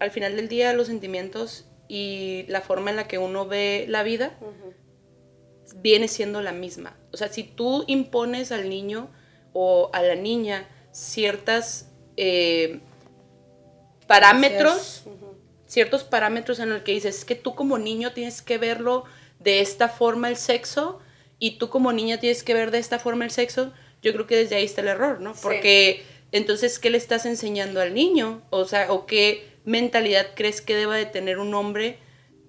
[0.00, 4.02] al final del día los sentimientos y la forma en la que uno ve la
[4.02, 4.36] vida
[5.76, 6.96] viene siendo la misma.
[7.12, 9.10] O sea, si tú impones al niño
[9.52, 12.80] o a la niña ciertas eh,
[14.06, 15.04] parámetros,
[15.66, 19.04] ciertos parámetros en los que dices, es que tú como niño tienes que verlo
[19.38, 21.00] de esta forma el sexo
[21.38, 23.72] y tú como niña tienes que ver de esta forma el sexo,
[24.02, 25.34] yo creo que desde ahí está el error, ¿no?
[25.34, 25.40] Sí.
[25.42, 28.42] Porque entonces, ¿qué le estás enseñando al niño?
[28.50, 31.98] O sea, ¿o qué mentalidad crees que deba de tener un hombre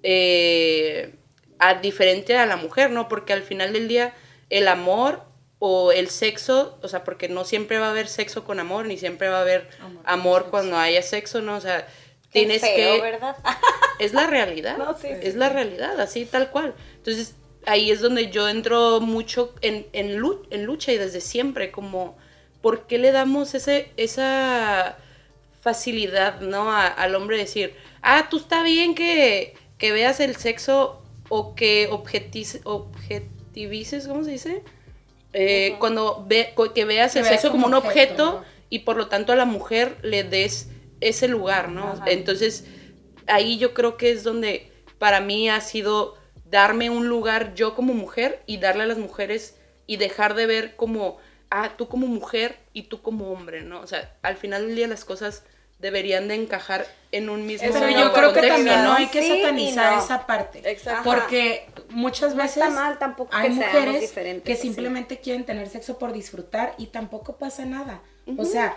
[0.03, 1.15] eh,
[1.59, 3.07] a, diferente a la mujer, ¿no?
[3.07, 4.13] Porque al final del día,
[4.49, 5.23] el amor
[5.59, 8.97] o el sexo, o sea, porque no siempre va a haber sexo con amor, ni
[8.97, 9.69] siempre va a haber
[10.03, 11.55] Amor cuando haya sexo, ¿no?
[11.55, 11.87] O sea,
[12.29, 13.35] tienes feo, que ¿verdad?
[13.99, 14.77] es la realidad.
[14.79, 16.75] No, sí, sí, es la realidad, así tal cual.
[16.97, 17.35] Entonces,
[17.65, 22.17] ahí es donde yo entro mucho en, en, lu- en lucha y desde siempre, como,
[22.61, 24.97] ¿por qué le damos ese, esa
[25.61, 26.71] facilidad, ¿no?
[26.71, 31.89] A- al hombre decir, ah, tú está bien que, que veas el sexo o que
[31.89, 34.63] objetiz- objetivices, ¿cómo se dice?
[35.33, 35.75] Eh.
[35.79, 39.33] Cuando ve, que veas Que el veas sexo como un objeto, y por lo tanto
[39.33, 40.69] a la mujer le des
[41.01, 41.89] ese lugar, ¿no?
[41.93, 42.05] Ajá.
[42.07, 42.65] Entonces,
[43.27, 47.93] ahí yo creo que es donde para mí ha sido darme un lugar yo como
[47.93, 51.17] mujer y darle a las mujeres y dejar de ver como,
[51.49, 53.81] ah, tú como mujer y tú como hombre, ¿no?
[53.81, 55.43] O sea, al final del día las cosas
[55.79, 59.07] deberían de encajar en un mismo Pero no, yo creo que contexto, también no hay
[59.07, 60.03] que Sí satanizar no.
[60.03, 60.61] esa parte.
[60.63, 61.03] Exacto.
[61.03, 65.99] Porque muchas No veces está mal tampoco hay que mujeres que simplemente quieren tener sexo
[65.99, 68.01] por disfrutar y tampoco pasa nada.
[68.37, 68.75] O sea,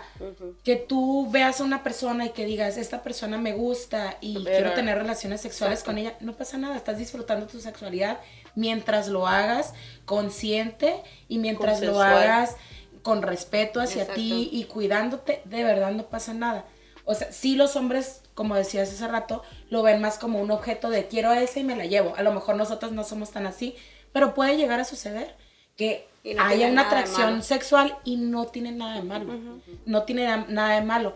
[0.63, 4.45] que tú veas a una persona y que digas, esta persona me gusta y Pero-
[4.45, 8.19] quiero tener relaciones sexuales con ella, no pasa nada, estás disfrutando tu sexualidad
[8.53, 9.73] mientras lo hagas
[10.05, 12.57] consciente y mientras lo hagas
[13.01, 14.21] con respeto hacia Exacto.
[14.21, 16.65] ti y cuidándote, de verdad no pasa nada.
[17.05, 19.41] O sea, sí los hombres, como decías hace rato,
[19.71, 22.13] lo ven más como un objeto de quiero a esa y me la llevo.
[22.17, 23.75] A lo mejor nosotros no somos tan así,
[24.11, 25.35] pero puede llegar a suceder
[25.79, 29.33] que no haya una atracción sexual y no tiene nada de malo.
[29.85, 31.15] No tiene na- nada de malo.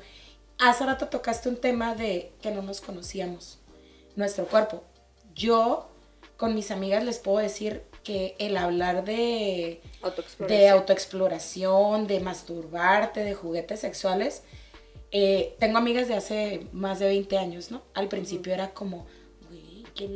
[0.59, 3.59] Hace rato tocaste un tema de que no nos conocíamos,
[4.16, 4.84] nuestro cuerpo.
[5.36, 5.89] Yo
[6.38, 10.47] con mis amigas les puedo decir que el hablar de, Autoexploración.
[10.59, 14.43] de autoexploración, de masturbarte, de juguetes sexuales,
[15.11, 17.82] eh, tengo amigas de hace más de 20 años, ¿no?
[17.93, 19.05] Al principio era como,
[19.49, 20.07] güey, qué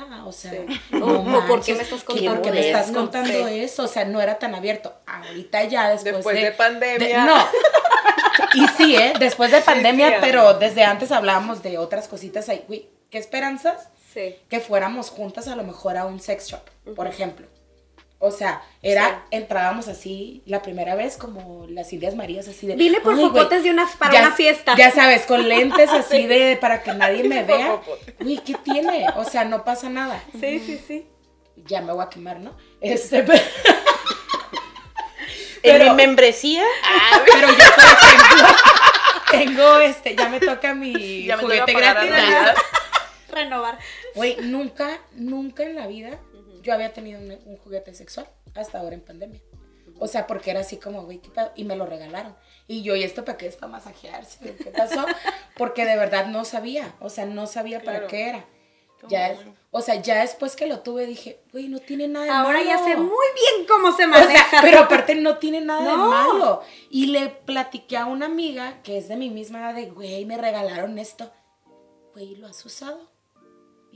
[0.00, 0.80] loca, o sea, Sí.
[0.92, 3.48] no O- o, ¿por qué manches, me estás ¿qué- contando ¿por qué me estás contando
[3.48, 3.84] eso?
[3.84, 4.94] O sea, no era tan abierto.
[5.06, 7.24] Ahorita ya después, Después de pandemia.
[7.24, 7.36] no.
[8.54, 9.12] Y sí, ¿eh?
[9.18, 12.64] Después de pandemia, sí, pero desde antes hablábamos de otras cositas ahí.
[12.66, 13.88] Güey, ¿qué esperanzas?
[14.12, 14.36] Sí.
[14.48, 16.60] que fuéramos juntas a lo mejor a un sex shop,
[16.94, 17.48] por ejemplo.
[18.26, 22.74] O sea, era, entrábamos así la primera vez como las Indias Marías, así de...
[22.74, 24.74] Vine por "Ay, güey, popotes de una, para ya- una fiesta.
[24.78, 27.80] Ya sabes, con lentes así de para que nadie me vea.
[28.20, 29.06] Uy, ¿qué tiene?
[29.16, 30.22] O sea, no pasa nada.
[30.40, 31.06] Sí, sí, sí.
[31.66, 32.56] Ya me voy a quemar, ¿no?
[32.80, 33.38] Este, pero,
[35.62, 36.64] En mi membresía,
[37.26, 38.48] pero yo, por ejemplo,
[39.30, 42.10] tengo este, ya me toca mi Ya me juguete gratis.
[43.28, 43.78] Renovar.
[44.14, 46.18] Güey, nunca, nunca en la vida
[46.64, 49.40] yo había tenido un, un juguete sexual hasta ahora en pandemia.
[50.00, 51.52] O sea, porque era así como, güey, ¿qué pedo?
[51.54, 52.34] Y me lo regalaron.
[52.66, 53.54] Y yo, ¿y esto para qué es?
[53.56, 54.56] Para masajearse.
[54.56, 55.04] ¿Qué pasó?
[55.56, 56.96] Porque de verdad no sabía.
[56.98, 58.44] O sea, no sabía para qué era.
[59.08, 59.38] Ya, es-
[59.70, 62.76] o sea, ya después que lo tuve dije, güey, no tiene nada de Ahora ya
[62.78, 62.84] malo".
[62.86, 64.48] sé muy bien cómo se O maneja.
[64.50, 66.62] sea, pero aparte no tiene nada de malo.
[66.90, 70.38] Y le platiqué a una amiga que es de mi misma edad de, güey, me
[70.38, 71.30] regalaron esto.
[72.14, 73.10] Güey, ¿lo has usado?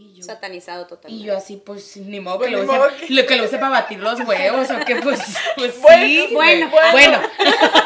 [0.00, 1.24] Y yo, Satanizado totalmente.
[1.24, 3.70] y yo así, pues, ni modo que lo use, que- lo que lo use para
[3.70, 5.20] batir los huevos, o que pues,
[5.56, 6.28] pues Bueno, sí.
[6.32, 7.20] bueno, bueno.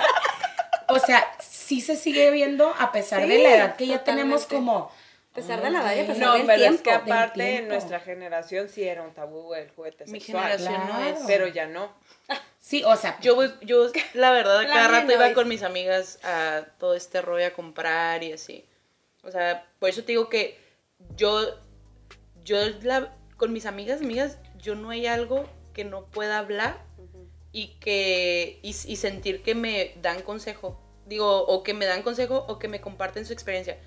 [0.88, 4.22] o sea, sí se sigue viendo a pesar de la edad que ya totalmente.
[4.22, 4.92] tenemos como...
[5.30, 6.76] A pesar de la edad a pesar No, del pero tiempo.
[6.76, 10.42] es que aparte en nuestra generación sí era un tabú el juguete Mi sexual.
[10.58, 11.18] generación no es.
[11.26, 11.90] Pero ya no.
[12.60, 15.34] Sí, o sea, Yo, voy- yo la verdad, La cada rato no iba es.
[15.34, 18.66] con mis amigas a todo este rollo a comprar y así.
[19.22, 20.60] O sea, por eso te digo que
[21.16, 21.46] yo,
[22.44, 26.80] yo la, con mis amigas, amigas, yo no hay algo que no pueda hablar
[27.52, 30.80] y que y, y sentir que me dan consejo.
[31.06, 33.78] Digo, o que me dan consejo o que me comparten su experiencia.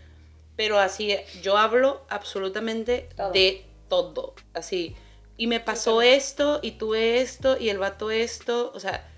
[0.56, 3.32] Pero así, yo hablo absolutamente Todo.
[3.32, 4.36] de todo.
[4.54, 4.96] Así.
[5.38, 8.72] Y me pasó esto, y tuve esto, y el vato esto.
[8.74, 9.10] O sea,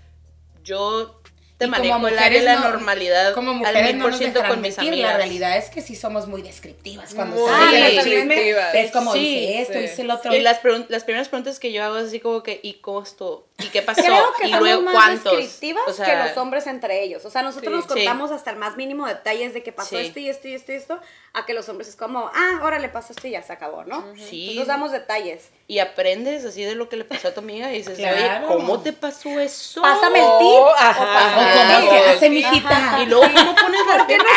[0.64, 1.17] yo
[1.58, 4.10] te Y como manejo área mujeres la no- normalidad como al mujeres mil no por
[4.12, 4.98] nos dejarán con mis amigas.
[5.10, 7.90] La realidad es que sí somos muy descriptivas cuando Muy chisme.
[7.94, 8.74] descriptivas.
[8.76, 9.78] Es como Sí, dice esto, sí.
[9.80, 10.32] dice el otro.
[10.34, 13.48] Y las, las primeras preguntas que yo hago es así como que, ¿y cómo estuvo?
[13.58, 14.00] ¿Y qué pasó?
[14.02, 15.36] Creo que y somos luego más cuántos.
[15.36, 17.24] descriptivas O sea, que los hombres entre ellos.
[17.24, 17.76] O sea, nosotros Sí.
[17.76, 20.70] nos contamos hasta el más mínimo detalles de que pasó esto y esto y esto
[20.70, 21.00] y esto,
[21.32, 23.82] a que los hombres es como, ah, ahora le pasó esto y ya se acabó,
[23.84, 24.04] ¿no?
[24.16, 24.44] Sí.
[24.46, 25.50] Nosotros damos detalles.
[25.70, 28.16] Y aprendes así de lo que le pasó a tu amiga y dices, Claro.
[28.16, 29.82] oye, ¿cómo te pasó eso?
[29.82, 30.62] Pásame el tip.
[30.78, 31.02] ajá.
[31.02, 32.10] o pásame cómo se Ajá.
[32.12, 32.98] hace, mijita.
[33.02, 34.20] Y luego, ¿cómo pones la piel?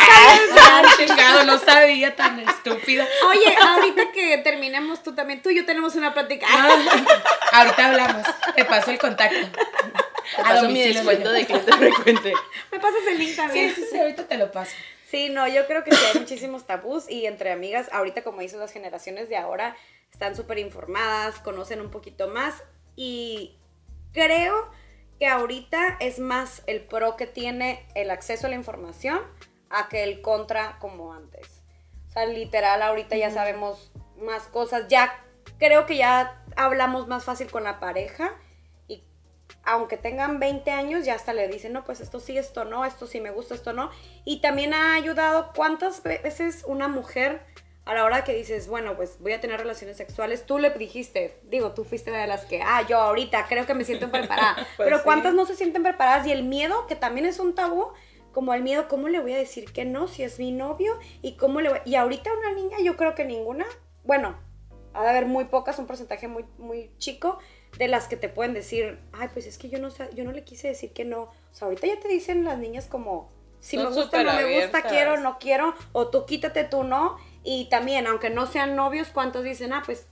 [0.60, 3.06] Ah, chingado, no sabía tan estúpida.
[3.28, 6.46] Oye, ahorita que terminemos tú también, tú y yo tenemos una plática.
[7.52, 8.26] Ahorita hablamos.
[8.54, 9.36] Te paso el contacto.
[10.36, 12.32] Te paso mi descuento de cliente frecuente.
[12.70, 13.74] Me pasas el link Sí, también.
[13.74, 14.72] sí, sí, ahorita te lo paso.
[15.12, 18.58] Sí, no, yo creo que sí hay muchísimos tabús y entre amigas, ahorita como dices,
[18.58, 19.76] las generaciones de ahora
[20.10, 22.62] están súper informadas, conocen un poquito más
[22.96, 23.58] y
[24.14, 24.70] creo
[25.18, 29.20] que ahorita es más el pro que tiene el acceso a la información
[29.68, 31.60] a que el contra como antes.
[32.08, 35.12] O sea, literal, ahorita ya sabemos más cosas, ya
[35.58, 38.34] creo que ya hablamos más fácil con la pareja
[39.64, 43.06] aunque tengan 20 años, ya hasta le dicen, no, pues esto sí, esto no, esto
[43.06, 43.90] sí me gusta, esto no.
[44.24, 47.42] Y también ha ayudado cuántas veces una mujer
[47.84, 51.40] a la hora que dices, bueno, pues voy a tener relaciones sexuales, tú le dijiste,
[51.44, 54.54] digo, tú fuiste de las que, ah, yo ahorita creo que me siento preparada.
[54.76, 55.04] Pues Pero sí.
[55.04, 57.88] cuántas no se sienten preparadas y el miedo, que también es un tabú,
[58.32, 60.98] como el miedo, ¿cómo le voy a decir que no si es mi novio?
[61.20, 61.78] Y cómo le voy...
[61.84, 63.66] Y ahorita una niña, yo creo que ninguna,
[64.04, 64.36] bueno,
[64.94, 67.38] ha de haber muy pocas, un porcentaje muy, muy chico,
[67.78, 70.44] de las que te pueden decir, ay, pues es que yo no, yo no le
[70.44, 71.22] quise decir que no.
[71.22, 74.60] O sea, ahorita ya te dicen las niñas como, si Son me gusta, no me
[74.60, 77.16] gusta, quiero, no quiero, o tú quítate, tú no.
[77.44, 80.06] Y también, aunque no sean novios, ¿cuántos dicen, ah, pues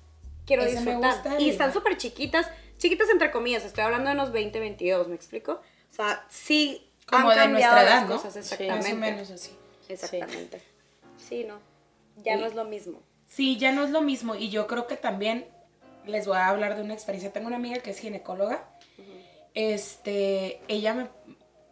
[0.46, 1.14] quiero Ese disfrutar?
[1.14, 5.14] gusta y están súper chiquitas, chiquitas entre comillas, estoy hablando de unos 20, 22, ¿me
[5.14, 5.52] explico?
[5.52, 8.16] O sea, sí Como han de cambiado nuestra las edad, ¿no?
[8.16, 8.38] cosas, Sí.
[8.40, 8.82] exactamente.
[8.82, 9.56] Más o menos así.
[9.88, 10.62] Exactamente.
[11.18, 11.58] Sí, no.
[12.24, 13.02] Ya no es lo mismo.
[13.26, 14.34] Sí, ya no es lo mismo.
[14.34, 15.46] Y yo creo que también
[16.10, 17.32] les voy a hablar de una experiencia.
[17.32, 18.68] Tengo una amiga que es ginecóloga.
[19.54, 21.08] Este, ella me.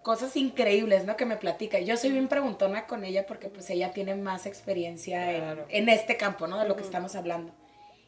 [0.02, 1.16] Cosas increíbles, ¿no?
[1.16, 1.78] Que me platica.
[1.80, 5.66] Yo soy bien preguntona con ella porque, pues, ella tiene más experiencia en- Claro.
[5.68, 6.58] en, este campo, ¿no?
[6.58, 7.52] De lo que estamos hablando.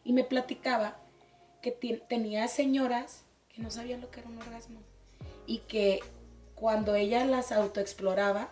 [0.02, 0.96] Y me platicaba
[1.60, 1.72] que
[2.08, 4.80] tenía señoras que no sabían lo que era un orgasmo.
[5.46, 6.00] Y que
[6.54, 8.48] cuando ella las autoexploraba,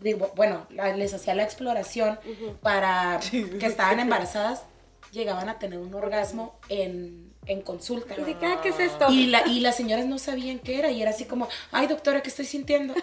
[0.00, 2.20] digo, bueno, les hacía la exploración
[2.60, 4.64] para que estaban embarazadas,
[5.12, 8.14] llegaban a tener un orgasmo en, en consulta.
[8.18, 9.06] Y de que, ah, ¿qué es esto?
[9.10, 12.22] Y, la, y las señoras no sabían qué era y era así como, ay doctora,
[12.22, 12.94] ¿qué estoy sintiendo?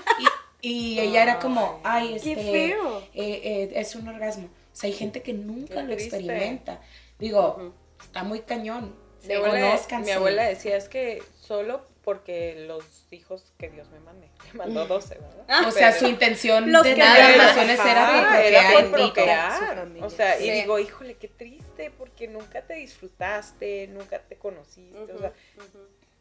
[0.62, 2.99] Y, y ella era como, ay, este, Qué feo.
[3.14, 4.47] eh, eh, es un orgasmo.
[4.47, 6.82] O sea, hay gente que nunca Qué lo experimenta.
[7.18, 8.95] Digo, está muy cañón.
[9.26, 14.30] Mi abuela, mi abuela decía, es que solo porque los hijos que Dios me mande.
[14.54, 15.68] Mandó 12, ¿verdad?
[15.68, 19.88] O sea, Pero- su intención Los de que no- relaciones era era por procrear.
[20.02, 20.45] O sea, Sí.
[20.45, 25.14] y digo, híjole, qué triste, porque nunca te disfrutaste, nunca te conociste.
[25.14, 25.34] O sea,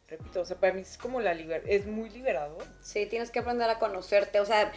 [0.07, 2.63] repito, o sea, para mí es como la liber es muy liberador.
[2.81, 4.39] Sí, tienes que aprender a conocerte.
[4.39, 4.71] O sea,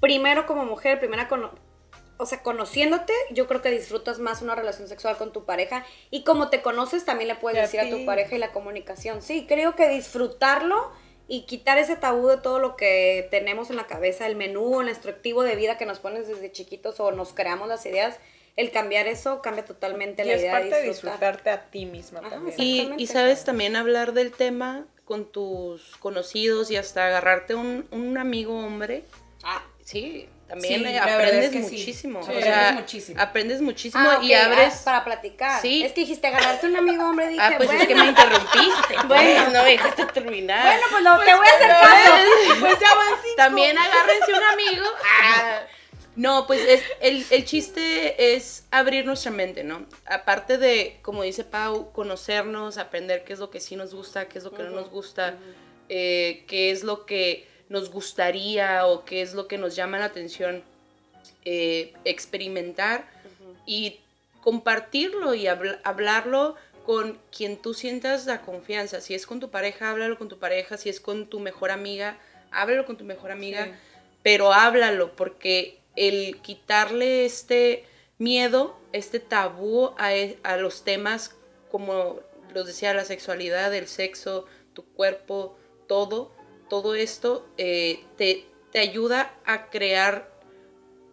[0.00, 1.52] primero como mujer, primero cono-
[2.18, 5.84] o sea, conociéndote, yo creo que disfrutas más una relación sexual con tu pareja.
[6.10, 9.22] Y como te conoces, también le puedes decir a tu pareja y la comunicación.
[9.22, 10.92] Sí, creo que disfrutarlo
[11.28, 14.88] y quitar ese tabú de todo lo que tenemos en la cabeza, el menú, el
[14.88, 18.18] instructivo de vida que nos pones desde chiquitos o nos creamos las ideas,
[18.56, 21.18] el cambiar eso cambia totalmente Y la es idea parte de de disfrutar.
[21.18, 22.54] disfrutarte a ti misma Ajá, también.
[22.58, 28.18] Y, y sabes también hablar del tema con tus conocidos y hasta agarrarte un, un
[28.18, 29.04] amigo hombre.
[29.42, 31.76] Ah, Sí, también Sí, eh, aprendes es que sí.
[31.76, 32.22] muchísimo.
[32.22, 33.20] Sí, o aprendes muchísimo.
[33.22, 34.74] Aprendes muchísimo Ah, y ok, abres...
[34.74, 35.62] ah, para platicar.
[35.62, 35.82] Sí.
[35.82, 38.94] Es que dijiste agarrarte un amigo hombre, dije, Ah, pues bueno, es que me interrumpiste.
[39.06, 39.48] Bueno.
[39.50, 40.64] No me dejaste terminar.
[40.66, 42.12] bueno, pues no, te voy a hacer caso.
[42.60, 43.36] Pues ya van cinco.
[43.36, 44.86] También agárrense un amigo.
[45.24, 45.60] Ah.
[46.14, 49.86] No, pues es, el, el chiste es abrir nuestra mente, ¿no?
[50.04, 54.36] Aparte de, como dice Pau, conocernos, aprender qué es lo que sí nos gusta, qué
[54.36, 55.36] es lo que no nos gusta,
[55.88, 60.04] eh, qué es lo que nos gustaría o qué es lo que nos llama la
[60.04, 60.62] atención,
[61.44, 63.08] eh, experimentar
[63.66, 63.98] y
[64.42, 66.54] compartirlo y habl- hablarlo
[66.84, 69.00] con quien tú sientas la confianza.
[69.00, 70.76] Si es con tu pareja, háblalo con tu pareja.
[70.76, 72.18] Si es con tu mejor amiga,
[72.50, 73.64] háblalo con tu mejor amiga.
[73.66, 73.70] Sí.
[74.22, 77.84] Pero háblalo, porque el quitarle este
[78.18, 81.34] miedo, este tabú a, e- a los temas
[81.70, 82.20] como
[82.52, 84.44] los decía, la sexualidad, el sexo,
[84.74, 85.56] tu cuerpo,
[85.88, 86.30] todo,
[86.72, 90.32] todo esto eh, te, te ayuda a crear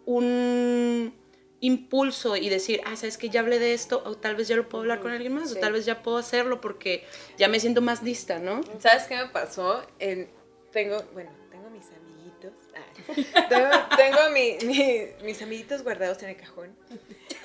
[0.06, 1.14] un
[1.60, 4.66] impulso y decir, ah, sabes que ya hablé de esto, o tal vez ya lo
[4.70, 5.58] puedo hablar con alguien más, Sí.
[5.58, 7.04] o tal vez ya puedo hacerlo porque
[7.36, 8.62] ya me siento más lista, ¿no?
[8.78, 9.82] ¿Sabes qué me pasó?
[9.98, 10.30] En,
[10.72, 12.52] tengo, bueno, tengo mis amiguitos.
[12.74, 16.74] ah, tengo tengo mi- mi- mis amiguitos guardados en el cajón.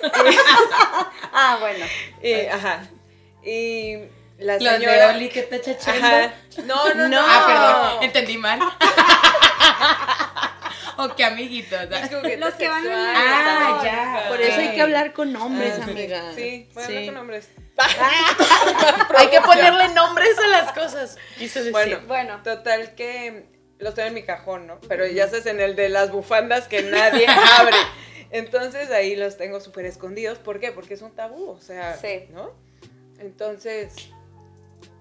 [1.38, 1.84] Ah, bueno.
[2.22, 2.88] Y, ajá.
[3.44, 3.96] Y
[4.38, 5.04] la Los de.
[5.06, 6.06] Oli que te chachando.
[6.06, 6.34] Ajá.
[6.64, 7.20] No, no, no.
[7.20, 8.60] Ah, perdón, entendí mal.
[10.98, 11.80] o qué amiguitos.
[11.82, 13.84] Es juguete Los que van sexual, Ah, está
[14.22, 14.28] ya.
[14.28, 16.32] Por eso hay que hablar con nombres, Ah, amiga.
[16.34, 17.48] Sí, voy a hablar con nombres.
[19.18, 21.18] Hay que ponerle nombres a las cosas.
[21.38, 21.72] Quiso decir.
[21.72, 22.40] Bueno, Bueno.
[22.42, 23.46] Total que
[23.78, 24.80] los tengo en mi cajón, ¿no?
[24.88, 27.76] Pero ya sabes, en el de las bufandas que nadie abre.
[28.30, 30.38] Entonces ahí los tengo súper escondidos.
[30.38, 30.72] ¿Por qué?
[30.72, 32.24] Porque es un tabú, o sea, Sí.
[32.30, 32.54] ¿no?
[33.18, 33.94] Entonces,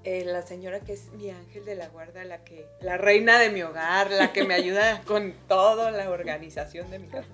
[0.05, 3.49] eh, la señora que es mi ángel de la guarda, la que, la reina de
[3.49, 7.27] mi hogar, la que me ayuda con toda la organización de mi casa,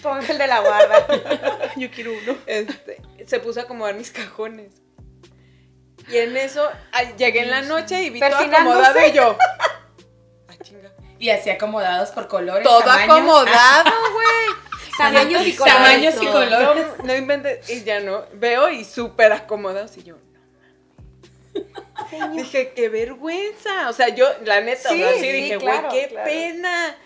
[0.00, 1.72] Tu ángel de la guarda.
[1.76, 2.38] yo quiero uno.
[2.46, 4.70] este, se puso a acomodar mis cajones.
[6.08, 9.36] Y en eso, ay, llegué en la noche y vi todo acomodado y yo.
[10.48, 10.92] Ah, chinga.
[11.18, 12.62] Y así acomodados por colores.
[12.62, 13.10] Todo tamaños.
[13.10, 14.56] acomodado, güey.
[14.98, 15.74] Tamaños y colores.
[15.74, 16.32] Tamaños y no.
[16.32, 16.86] colores.
[16.98, 17.70] No, no inventes.
[17.70, 18.26] Y ya no.
[18.34, 19.96] Veo y súper acomodados.
[19.96, 20.32] Y yo, no.
[22.32, 23.88] Dije, qué vergüenza.
[23.88, 26.30] O sea, yo, la neta, Sí, o sea, sí, sí, dije, güey, claro, qué claro.
[26.30, 26.96] pena.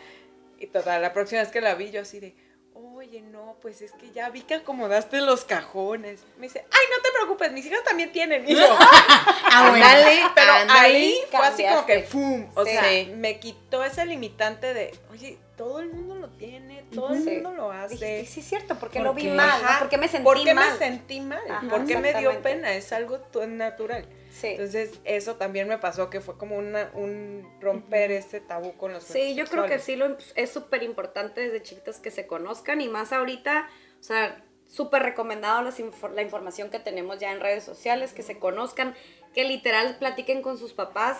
[0.58, 2.34] Y total, la próxima vez que la vi, yo así de,
[2.74, 6.20] oye, no, pues es que ya vi que acomodaste los cajones.
[6.38, 8.48] Me dice, ay, no te preocupes, mis hijas también tienen.
[8.48, 9.86] Y yo, Ah, bueno.
[10.34, 11.92] pero ándale, ahí fue así como cambiaste.
[12.02, 12.46] que, ¡fum!
[12.54, 12.70] O Sí.
[12.72, 17.30] sea, me quitó ese limitante de, oye, todo el mundo lo tiene, todo el Sí.
[17.30, 17.94] mundo lo hace.
[17.94, 19.68] Dijiste, sí, es cierto, porque ¿Por lo vi mal, ¿no?
[19.78, 20.72] Porque me sentí ¿Por qué mal.
[20.72, 21.40] me sentí mal?
[21.50, 22.72] Ajá, ¿Por qué me dio pena?
[22.74, 24.06] Es algo natural.
[24.40, 24.48] Sí.
[24.48, 29.04] Entonces, eso también me pasó, que fue como una, un romper ese tabú con los
[29.04, 32.88] Sí, yo creo que sí lo, es súper importante desde chiquitos que se conozcan y
[32.88, 33.68] más ahorita,
[33.98, 38.22] o sea, súper recomendado las infor- la información que tenemos ya en redes sociales, que
[38.22, 38.94] se conozcan,
[39.32, 41.18] que literal platiquen con sus papás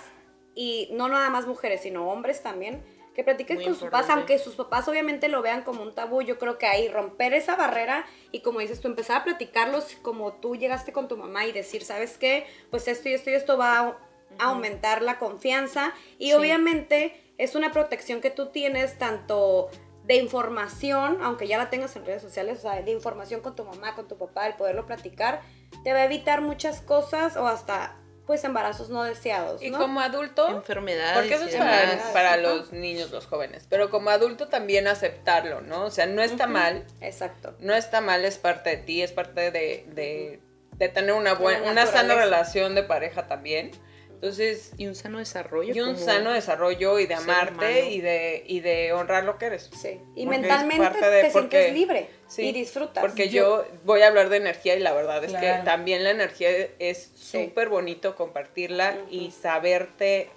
[0.54, 2.82] y no nada más mujeres, sino hombres también,
[3.16, 4.20] que platiquen Muy con sus papás, importante.
[4.32, 7.56] aunque sus papás obviamente lo vean como un tabú, yo creo que ahí romper esa
[7.56, 11.52] barrera y como dices tú, empezar a platicarlos como tú llegaste con tu mamá y
[11.52, 12.46] decir, ¿sabes qué?
[12.70, 13.98] Pues esto y esto y esto va a
[14.38, 16.32] a aumentar la confianza y Sí.
[16.34, 19.70] obviamente es una protección que tú tienes tanto
[20.04, 23.64] de información, aunque ya la tengas en redes sociales, o sea, de información con tu
[23.64, 25.40] mamá, con tu papá, el poderlo platicar,
[25.84, 27.96] te va a evitar muchas cosas o hasta
[28.26, 29.78] pues embarazos no deseados, Y ¿no?
[29.78, 31.14] como adulto, Enfermedades.
[31.16, 35.84] porque eso es para, los niños, los jóvenes, pero como adulto también aceptarlo, ¿no?
[35.84, 37.54] O sea, no está mal, Exacto.
[37.60, 40.40] no está mal, es parte de ti, es parte de, de,
[40.72, 43.70] de tener una buena, Una sana relación de pareja también.
[44.16, 45.74] Entonces, Y un sano desarrollo.
[45.74, 49.44] y un como sano desarrollo y de amarte y de, y de honrar lo que
[49.46, 49.70] eres.
[49.80, 50.00] Sí.
[50.14, 53.02] Y Porque mentalmente de- te porque- sientes libre Sí, y disfrutas.
[53.04, 56.48] Porque yo voy a hablar de energía y la verdad es que también la energía
[56.78, 57.44] es Sí.
[57.44, 59.14] súper bonito compartirla Ujú.
[59.14, 60.30] y saberte,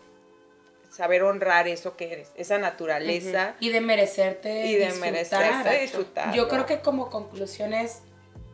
[0.91, 4.65] saber honrar eso que eres, esa naturaleza Y de merecerte.
[4.67, 5.11] y de disfrutar.
[5.11, 6.33] merecerte disfrutar.
[6.33, 8.01] Yo creo que como conclusión es,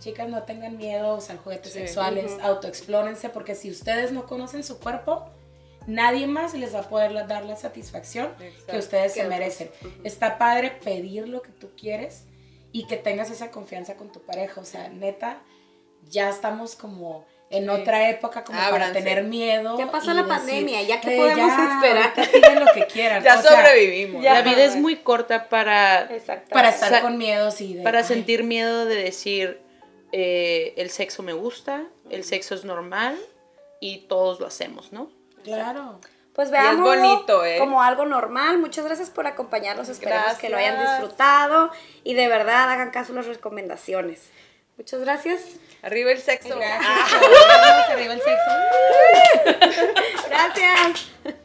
[0.06, 1.80] chicas, no tengan miedo a juguetes Sí.
[1.80, 2.42] sexuales, Ujú.
[2.46, 5.26] autoexplórense, porque si ustedes no conocen su cuerpo,
[5.88, 8.78] nadie más les va a poder dar la satisfacción que Exacto.
[8.78, 9.30] ustedes Que se otros.
[9.40, 9.72] merecen.
[10.04, 12.24] Está padre pedir lo que tú quieres
[12.72, 14.62] y que tengas esa confianza con tu pareja.
[14.62, 15.42] O sea, neta,
[16.10, 17.70] ya estamos como en Sí.
[17.70, 19.78] otra época como para tener miedo.
[19.78, 22.14] Ya pasó y la decir, pandemia, ya que "Eh, podemos esperar".
[22.18, 23.24] ahorita piden lo que quieran.
[23.24, 24.24] ya O sea, sobrevivimos.
[24.24, 24.34] ya.
[24.34, 26.10] La vida es muy corta para,
[26.52, 27.84] para estar con miedos y de...
[27.84, 29.65] para ay, sentir miedo de decir
[30.18, 33.20] eh, el sexo me gusta, el sexo es normal
[33.82, 35.12] y todos lo hacemos, ¿no?
[35.44, 36.00] Claro.
[36.32, 37.58] Pues es veamos bonito, ¿eh?
[37.60, 38.58] como algo normal.
[38.58, 39.90] Muchas gracias por acompañarnos.
[39.90, 41.70] Esperamos que lo hayan disfrutado
[42.06, 44.30] y de verdad hagan caso a las recomendaciones.
[44.78, 45.42] Muchas gracias.
[45.82, 46.58] Arriba el sexo.
[46.58, 47.12] Gracias.
[47.12, 48.52] vernos, Arriba el sexo.
[50.30, 51.36] Gracias.